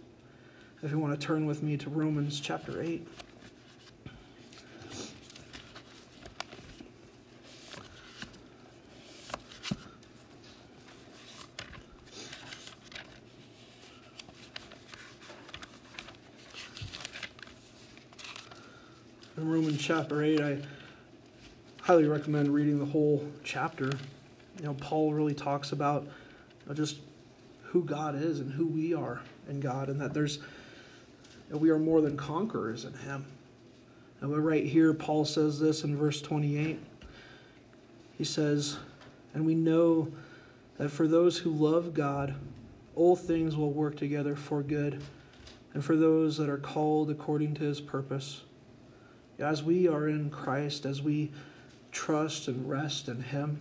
If 0.83 0.91
you 0.91 0.99
want 0.99 1.19
to 1.19 1.27
turn 1.27 1.47
with 1.47 1.63
me 1.63 1.77
to 1.79 1.91
Romans 1.91 2.41
chapter 2.41 2.83
8. 2.83 3.07
in 19.37 19.51
Romans 19.51 19.81
chapter 19.81 20.23
8, 20.23 20.41
I 20.41 20.59
highly 21.85 22.07
recommend 22.07 22.49
reading 22.49 22.79
the 22.79 22.87
whole 22.87 23.23
chapter. 23.43 23.91
You 24.59 24.65
know, 24.65 24.73
Paul 24.73 25.13
really 25.13 25.35
talks 25.35 25.71
about 25.71 26.07
just 26.73 26.97
who 27.65 27.85
God 27.85 28.15
is 28.15 28.41
and 28.41 28.51
who 28.51 28.67
we 28.67 28.95
are 28.95 29.21
in 29.51 29.61
God, 29.61 29.91
and 29.91 30.01
that 30.01 30.15
there's 30.15 30.39
we 31.51 31.69
are 31.69 31.79
more 31.79 32.01
than 32.01 32.17
conquerors 32.17 32.87
in 32.87 32.95
Him. 32.95 33.27
And 34.23 34.35
right 34.45 34.65
here, 34.65 34.95
Paul 34.95 35.27
says 35.27 35.61
this 35.61 35.85
in 35.85 35.95
verse 35.95 36.23
28. 36.23 36.81
He 38.17 38.25
says, 38.25 38.79
And 39.35 39.45
we 39.45 39.55
know 39.55 40.11
that 40.79 40.89
for 40.89 41.07
those 41.07 41.37
who 41.37 41.51
love 41.51 41.93
God, 41.93 42.35
all 42.97 43.15
things 43.15 43.57
will 43.57 43.73
work 43.73 43.97
together 43.97 44.37
for 44.37 44.63
good, 44.63 45.03
and 45.75 45.85
for 45.85 45.97
those 45.97 46.39
that 46.39 46.49
are 46.49 46.57
called 46.57 47.11
according 47.11 47.53
to 47.57 47.65
His 47.65 47.83
purpose. 47.83 48.41
As 49.39 49.63
we 49.63 49.87
are 49.87 50.09
in 50.09 50.31
Christ, 50.31 50.87
as 50.87 51.03
we 51.03 51.31
trust 51.95 52.49
and 52.49 52.69
rest 52.69 53.09
in 53.09 53.23
Him 53.23 53.59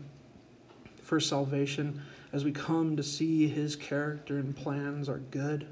for 1.01 1.21
salvation, 1.21 2.01
as 2.33 2.43
we 2.43 2.51
come 2.51 2.97
to 2.97 3.03
see 3.03 3.47
His 3.47 3.77
character 3.77 4.37
and 4.39 4.53
plans 4.53 5.07
are 5.07 5.19
good, 5.31 5.65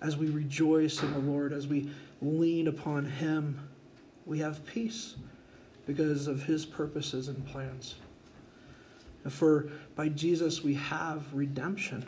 as 0.00 0.16
we 0.16 0.28
rejoice 0.28 1.02
in 1.02 1.12
the 1.12 1.18
Lord, 1.18 1.52
as 1.52 1.66
we 1.66 1.90
lean 2.22 2.68
upon 2.68 3.06
Him, 3.06 3.58
we 4.26 4.38
have 4.38 4.64
peace 4.66 5.16
because 5.86 6.28
of 6.28 6.44
His 6.44 6.64
purposes 6.64 7.28
and 7.28 7.44
plans. 7.46 7.96
For 9.28 9.70
by 9.96 10.10
Jesus 10.10 10.62
we 10.62 10.74
have 10.74 11.32
redemption. 11.32 12.06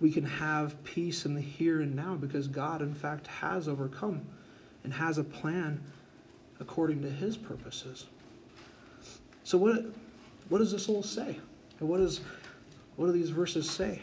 We 0.00 0.10
can 0.10 0.24
have 0.24 0.82
peace 0.82 1.26
in 1.26 1.34
the 1.34 1.40
here 1.40 1.82
and 1.82 1.94
now 1.94 2.14
because 2.14 2.48
God, 2.48 2.82
in 2.82 2.94
fact, 2.94 3.26
has 3.26 3.68
overcome 3.68 4.22
and 4.82 4.94
has 4.94 5.18
a 5.18 5.24
plan 5.24 5.82
according 6.58 7.02
to 7.02 7.10
his 7.10 7.36
purposes. 7.36 8.06
So 9.52 9.58
what 9.58 9.84
what 10.48 10.60
does 10.60 10.72
this 10.72 10.88
all 10.88 11.02
say? 11.02 11.36
And 11.78 11.86
what 11.86 12.00
is 12.00 12.22
what 12.96 13.04
do 13.04 13.12
these 13.12 13.28
verses 13.28 13.68
say? 13.68 14.00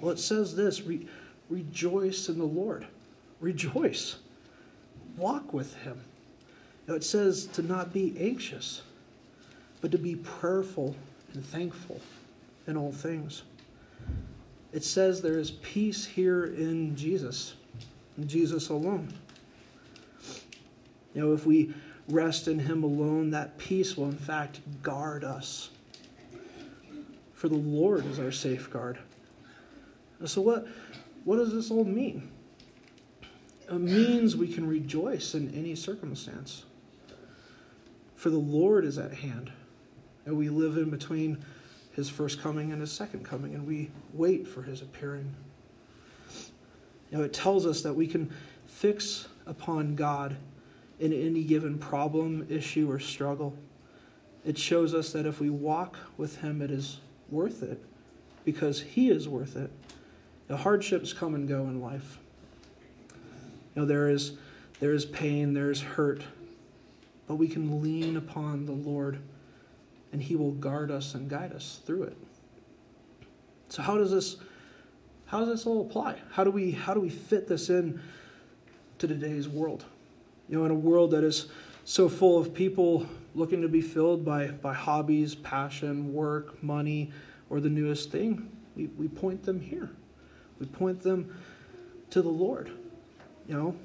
Well, 0.00 0.10
it 0.10 0.18
says 0.18 0.56
this, 0.56 0.82
Re, 0.82 1.06
rejoice 1.48 2.28
in 2.28 2.38
the 2.38 2.44
Lord. 2.44 2.84
Rejoice. 3.38 4.16
Walk 5.16 5.52
with 5.52 5.76
him. 5.76 6.00
Now 6.88 6.94
it 6.94 7.04
says 7.04 7.46
to 7.52 7.62
not 7.62 7.92
be 7.92 8.16
anxious, 8.18 8.82
but 9.80 9.92
to 9.92 9.98
be 9.98 10.16
prayerful 10.16 10.96
and 11.34 11.44
thankful 11.44 12.00
in 12.66 12.76
all 12.76 12.90
things. 12.90 13.44
It 14.72 14.82
says 14.82 15.22
there 15.22 15.38
is 15.38 15.52
peace 15.52 16.04
here 16.04 16.46
in 16.46 16.96
Jesus, 16.96 17.54
in 18.16 18.26
Jesus 18.26 18.70
alone. 18.70 19.12
You 21.14 21.20
know, 21.20 21.32
if 21.32 21.46
we 21.46 21.72
rest 22.08 22.48
in 22.48 22.60
Him 22.60 22.82
alone, 22.82 23.30
that 23.30 23.58
peace 23.58 23.96
will 23.96 24.06
in 24.06 24.16
fact 24.16 24.60
guard 24.82 25.24
us. 25.24 25.70
For 27.34 27.48
the 27.48 27.56
Lord 27.56 28.06
is 28.06 28.18
our 28.18 28.32
safeguard. 28.32 28.98
So, 30.24 30.40
what, 30.40 30.66
what 31.24 31.36
does 31.36 31.52
this 31.52 31.70
all 31.70 31.84
mean? 31.84 32.30
It 33.70 33.78
means 33.78 34.34
we 34.34 34.52
can 34.52 34.66
rejoice 34.66 35.34
in 35.34 35.54
any 35.54 35.74
circumstance. 35.74 36.64
For 38.16 38.30
the 38.30 38.38
Lord 38.38 38.84
is 38.84 38.98
at 38.98 39.14
hand, 39.14 39.52
and 40.24 40.36
we 40.36 40.48
live 40.48 40.76
in 40.76 40.90
between 40.90 41.44
His 41.92 42.08
first 42.08 42.40
coming 42.40 42.72
and 42.72 42.80
His 42.80 42.90
second 42.90 43.24
coming, 43.24 43.54
and 43.54 43.66
we 43.66 43.90
wait 44.12 44.48
for 44.48 44.62
His 44.62 44.82
appearing. 44.82 45.32
You 47.12 47.18
know, 47.18 47.24
it 47.24 47.32
tells 47.32 47.66
us 47.66 47.82
that 47.82 47.94
we 47.94 48.06
can 48.06 48.32
fix 48.66 49.28
upon 49.46 49.94
God 49.94 50.36
in 50.98 51.12
any 51.12 51.44
given 51.44 51.78
problem, 51.78 52.46
issue, 52.48 52.90
or 52.90 52.98
struggle. 52.98 53.56
It 54.44 54.58
shows 54.58 54.94
us 54.94 55.12
that 55.12 55.26
if 55.26 55.40
we 55.40 55.50
walk 55.50 55.96
with 56.16 56.38
Him, 56.38 56.62
it 56.62 56.70
is 56.70 56.98
worth 57.28 57.62
it 57.62 57.84
because 58.44 58.80
He 58.80 59.10
is 59.10 59.28
worth 59.28 59.56
it. 59.56 59.70
The 60.48 60.56
hardships 60.56 61.12
come 61.12 61.34
and 61.34 61.46
go 61.46 61.62
in 61.64 61.80
life. 61.80 62.18
You 63.74 63.82
know, 63.82 63.86
there 63.86 64.08
is, 64.08 64.32
there 64.80 64.92
is 64.92 65.04
pain, 65.04 65.52
there 65.52 65.70
is 65.70 65.82
hurt, 65.82 66.22
but 67.26 67.36
we 67.36 67.48
can 67.48 67.82
lean 67.82 68.16
upon 68.16 68.66
the 68.66 68.72
Lord 68.72 69.18
and 70.12 70.22
He 70.22 70.36
will 70.36 70.52
guard 70.52 70.90
us 70.90 71.14
and 71.14 71.28
guide 71.28 71.52
us 71.52 71.80
through 71.84 72.04
it. 72.04 72.16
So 73.68 73.82
how 73.82 73.98
does 73.98 74.10
this 74.10 74.36
how 75.26 75.40
does 75.40 75.48
this 75.48 75.66
all 75.66 75.82
apply? 75.82 76.16
How 76.30 76.42
do 76.42 76.50
we 76.50 76.70
how 76.70 76.94
do 76.94 77.00
we 77.00 77.10
fit 77.10 77.46
this 77.46 77.68
in 77.68 78.00
to 78.98 79.06
today's 79.06 79.46
world? 79.48 79.84
You 80.48 80.58
know, 80.58 80.64
in 80.64 80.70
a 80.70 80.74
world 80.74 81.10
that 81.10 81.24
is 81.24 81.46
so 81.84 82.08
full 82.08 82.38
of 82.38 82.54
people 82.54 83.06
looking 83.34 83.62
to 83.62 83.68
be 83.68 83.80
filled 83.80 84.24
by, 84.24 84.48
by 84.48 84.74
hobbies, 84.74 85.34
passion, 85.34 86.12
work, 86.12 86.62
money, 86.62 87.12
or 87.50 87.60
the 87.60 87.68
newest 87.68 88.10
thing, 88.10 88.50
we, 88.76 88.86
we 88.98 89.08
point 89.08 89.44
them 89.44 89.60
here. 89.60 89.90
We 90.58 90.66
point 90.66 91.02
them 91.02 91.36
to 92.10 92.22
the 92.22 92.28
Lord. 92.28 92.70
You 93.46 93.54
know, 93.54 93.76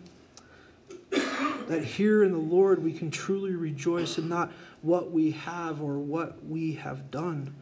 that 1.68 1.84
here 1.84 2.24
in 2.24 2.32
the 2.32 2.38
Lord 2.38 2.84
we 2.84 2.94
can 2.94 3.12
truly 3.12 3.56
rejoice 3.56 4.18
in 4.18 4.28
not 4.28 4.52
what 4.82 5.12
we 5.12 5.32
have 5.32 5.82
or 5.82 5.98
what 6.00 6.46
we 6.46 6.74
have 6.74 7.12
done, 7.12 7.56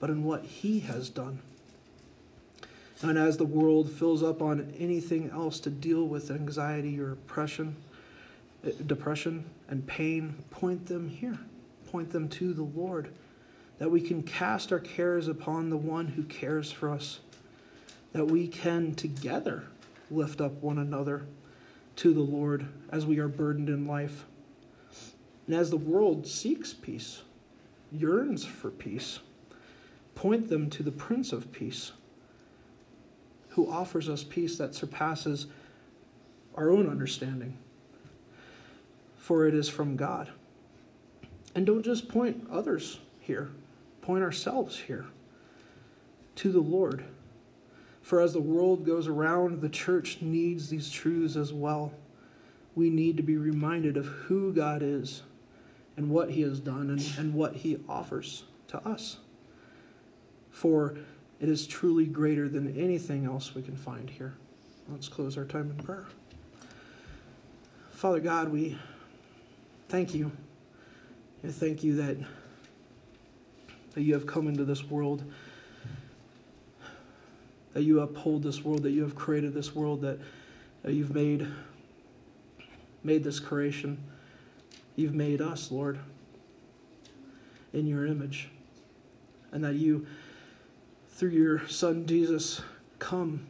but 0.00 0.10
in 0.10 0.24
what 0.24 0.44
He 0.44 0.80
has 0.80 1.10
done. 1.10 1.40
And 3.02 3.18
as 3.18 3.36
the 3.36 3.44
world 3.44 3.90
fills 3.90 4.22
up 4.22 4.40
on 4.40 4.72
anything 4.78 5.30
else 5.30 5.60
to 5.60 5.70
deal 5.70 6.06
with 6.06 6.30
anxiety 6.30 6.98
or 6.98 7.12
oppression, 7.12 7.76
depression 8.86 9.44
and 9.68 9.86
pain, 9.86 10.36
point 10.50 10.86
them 10.86 11.08
here. 11.08 11.38
Point 11.90 12.10
them 12.10 12.28
to 12.30 12.52
the 12.52 12.62
Lord. 12.62 13.10
That 13.78 13.90
we 13.90 14.00
can 14.00 14.22
cast 14.22 14.72
our 14.72 14.78
cares 14.78 15.28
upon 15.28 15.70
the 15.70 15.76
one 15.76 16.08
who 16.08 16.22
cares 16.24 16.70
for 16.70 16.90
us. 16.90 17.20
That 18.12 18.26
we 18.26 18.46
can 18.46 18.94
together 18.94 19.64
lift 20.10 20.40
up 20.40 20.62
one 20.62 20.78
another 20.78 21.26
to 21.96 22.12
the 22.12 22.20
Lord 22.20 22.66
as 22.90 23.06
we 23.06 23.18
are 23.18 23.28
burdened 23.28 23.68
in 23.68 23.86
life. 23.86 24.24
And 25.46 25.54
as 25.54 25.70
the 25.70 25.76
world 25.76 26.26
seeks 26.26 26.72
peace, 26.72 27.22
yearns 27.92 28.44
for 28.44 28.70
peace, 28.70 29.20
point 30.14 30.48
them 30.48 30.70
to 30.70 30.82
the 30.82 30.92
Prince 30.92 31.32
of 31.32 31.52
Peace, 31.52 31.92
who 33.50 33.70
offers 33.70 34.08
us 34.08 34.24
peace 34.24 34.58
that 34.58 34.74
surpasses 34.74 35.46
our 36.54 36.70
own 36.70 36.88
understanding 36.88 37.58
for 39.24 39.46
it 39.46 39.54
is 39.54 39.70
from 39.70 39.96
God. 39.96 40.28
And 41.54 41.64
don't 41.64 41.82
just 41.82 42.10
point 42.10 42.46
others 42.52 42.98
here, 43.20 43.48
point 44.02 44.22
ourselves 44.22 44.80
here 44.80 45.06
to 46.36 46.52
the 46.52 46.60
Lord. 46.60 47.06
For 48.02 48.20
as 48.20 48.34
the 48.34 48.40
world 48.42 48.84
goes 48.84 49.08
around, 49.08 49.62
the 49.62 49.70
church 49.70 50.18
needs 50.20 50.68
these 50.68 50.90
truths 50.90 51.36
as 51.36 51.54
well. 51.54 51.94
We 52.74 52.90
need 52.90 53.16
to 53.16 53.22
be 53.22 53.38
reminded 53.38 53.96
of 53.96 54.04
who 54.04 54.52
God 54.52 54.82
is 54.82 55.22
and 55.96 56.10
what 56.10 56.32
He 56.32 56.42
has 56.42 56.60
done 56.60 56.90
and, 56.90 57.00
and 57.16 57.32
what 57.32 57.56
He 57.56 57.78
offers 57.88 58.44
to 58.68 58.86
us. 58.86 59.16
For 60.50 60.98
it 61.40 61.48
is 61.48 61.66
truly 61.66 62.04
greater 62.04 62.46
than 62.46 62.78
anything 62.78 63.24
else 63.24 63.54
we 63.54 63.62
can 63.62 63.78
find 63.78 64.10
here. 64.10 64.34
Let's 64.90 65.08
close 65.08 65.38
our 65.38 65.46
time 65.46 65.70
in 65.70 65.82
prayer. 65.82 66.04
Father 67.88 68.20
God, 68.20 68.50
we 68.50 68.76
thank 69.94 70.12
you. 70.12 70.32
And 71.44 71.54
thank 71.54 71.84
you 71.84 71.94
that, 71.94 72.16
that 73.92 74.02
you 74.02 74.14
have 74.14 74.26
come 74.26 74.48
into 74.48 74.64
this 74.64 74.82
world, 74.82 75.22
that 77.74 77.84
you 77.84 78.00
uphold 78.00 78.42
this 78.42 78.64
world, 78.64 78.82
that 78.82 78.90
you 78.90 79.02
have 79.02 79.14
created 79.14 79.54
this 79.54 79.72
world, 79.72 80.00
that, 80.00 80.18
that 80.82 80.94
you've 80.94 81.14
made, 81.14 81.46
made 83.04 83.22
this 83.22 83.38
creation. 83.38 84.02
You've 84.96 85.14
made 85.14 85.40
us, 85.40 85.70
Lord, 85.70 86.00
in 87.72 87.86
your 87.86 88.04
image. 88.04 88.48
And 89.52 89.62
that 89.62 89.76
you, 89.76 90.08
through 91.10 91.30
your 91.30 91.68
Son 91.68 92.04
Jesus, 92.04 92.62
come 92.98 93.46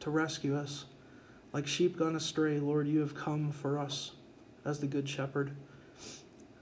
to 0.00 0.08
rescue 0.08 0.56
us. 0.56 0.86
Like 1.52 1.66
sheep 1.66 1.98
gone 1.98 2.16
astray, 2.16 2.58
Lord, 2.60 2.88
you 2.88 3.00
have 3.00 3.14
come 3.14 3.52
for 3.52 3.78
us 3.78 4.12
as 4.64 4.80
the 4.80 4.86
Good 4.86 5.06
Shepherd. 5.06 5.54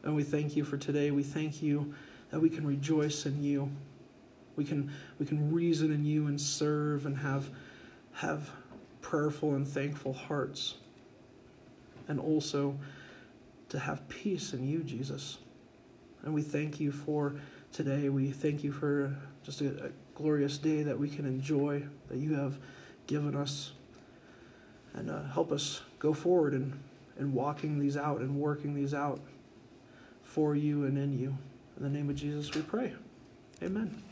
And 0.04 0.14
we 0.14 0.22
thank 0.22 0.54
you 0.54 0.64
for 0.64 0.76
today. 0.76 1.10
We 1.10 1.22
thank 1.22 1.62
you 1.62 1.94
that 2.30 2.38
we 2.38 2.50
can 2.50 2.66
rejoice 2.66 3.26
in 3.26 3.42
you. 3.42 3.70
We 4.54 4.64
can, 4.64 4.92
we 5.18 5.26
can 5.26 5.52
reason 5.52 5.92
in 5.92 6.04
you 6.04 6.26
and 6.26 6.40
serve 6.40 7.06
and 7.06 7.18
have, 7.18 7.48
have 8.12 8.50
prayerful 9.00 9.54
and 9.54 9.66
thankful 9.66 10.12
hearts. 10.12 10.74
And 12.06 12.20
also 12.20 12.78
to 13.70 13.78
have 13.78 14.06
peace 14.08 14.52
in 14.52 14.68
you, 14.68 14.84
Jesus. 14.84 15.38
And 16.22 16.34
we 16.34 16.42
thank 16.42 16.78
you 16.78 16.92
for 16.92 17.34
today. 17.72 18.10
We 18.10 18.30
thank 18.30 18.62
you 18.62 18.72
for 18.72 19.16
just 19.42 19.62
a, 19.62 19.86
a 19.86 19.88
glorious 20.14 20.58
day 20.58 20.82
that 20.82 20.98
we 20.98 21.08
can 21.08 21.24
enjoy, 21.24 21.82
that 22.08 22.18
you 22.18 22.34
have 22.34 22.58
given 23.06 23.34
us. 23.34 23.72
And 24.92 25.10
uh, 25.10 25.24
help 25.24 25.50
us 25.50 25.80
go 25.98 26.12
forward 26.12 26.52
and 26.52 26.78
and 27.18 27.32
walking 27.32 27.78
these 27.78 27.96
out 27.96 28.20
and 28.20 28.36
working 28.36 28.74
these 28.74 28.94
out 28.94 29.20
for 30.34 30.56
you 30.56 30.84
and 30.84 30.98
in 30.98 31.16
you. 31.16 31.38
In 31.76 31.84
the 31.84 31.88
name 31.88 32.10
of 32.10 32.16
Jesus, 32.16 32.52
we 32.52 32.62
pray. 32.62 32.92
Amen. 33.62 34.02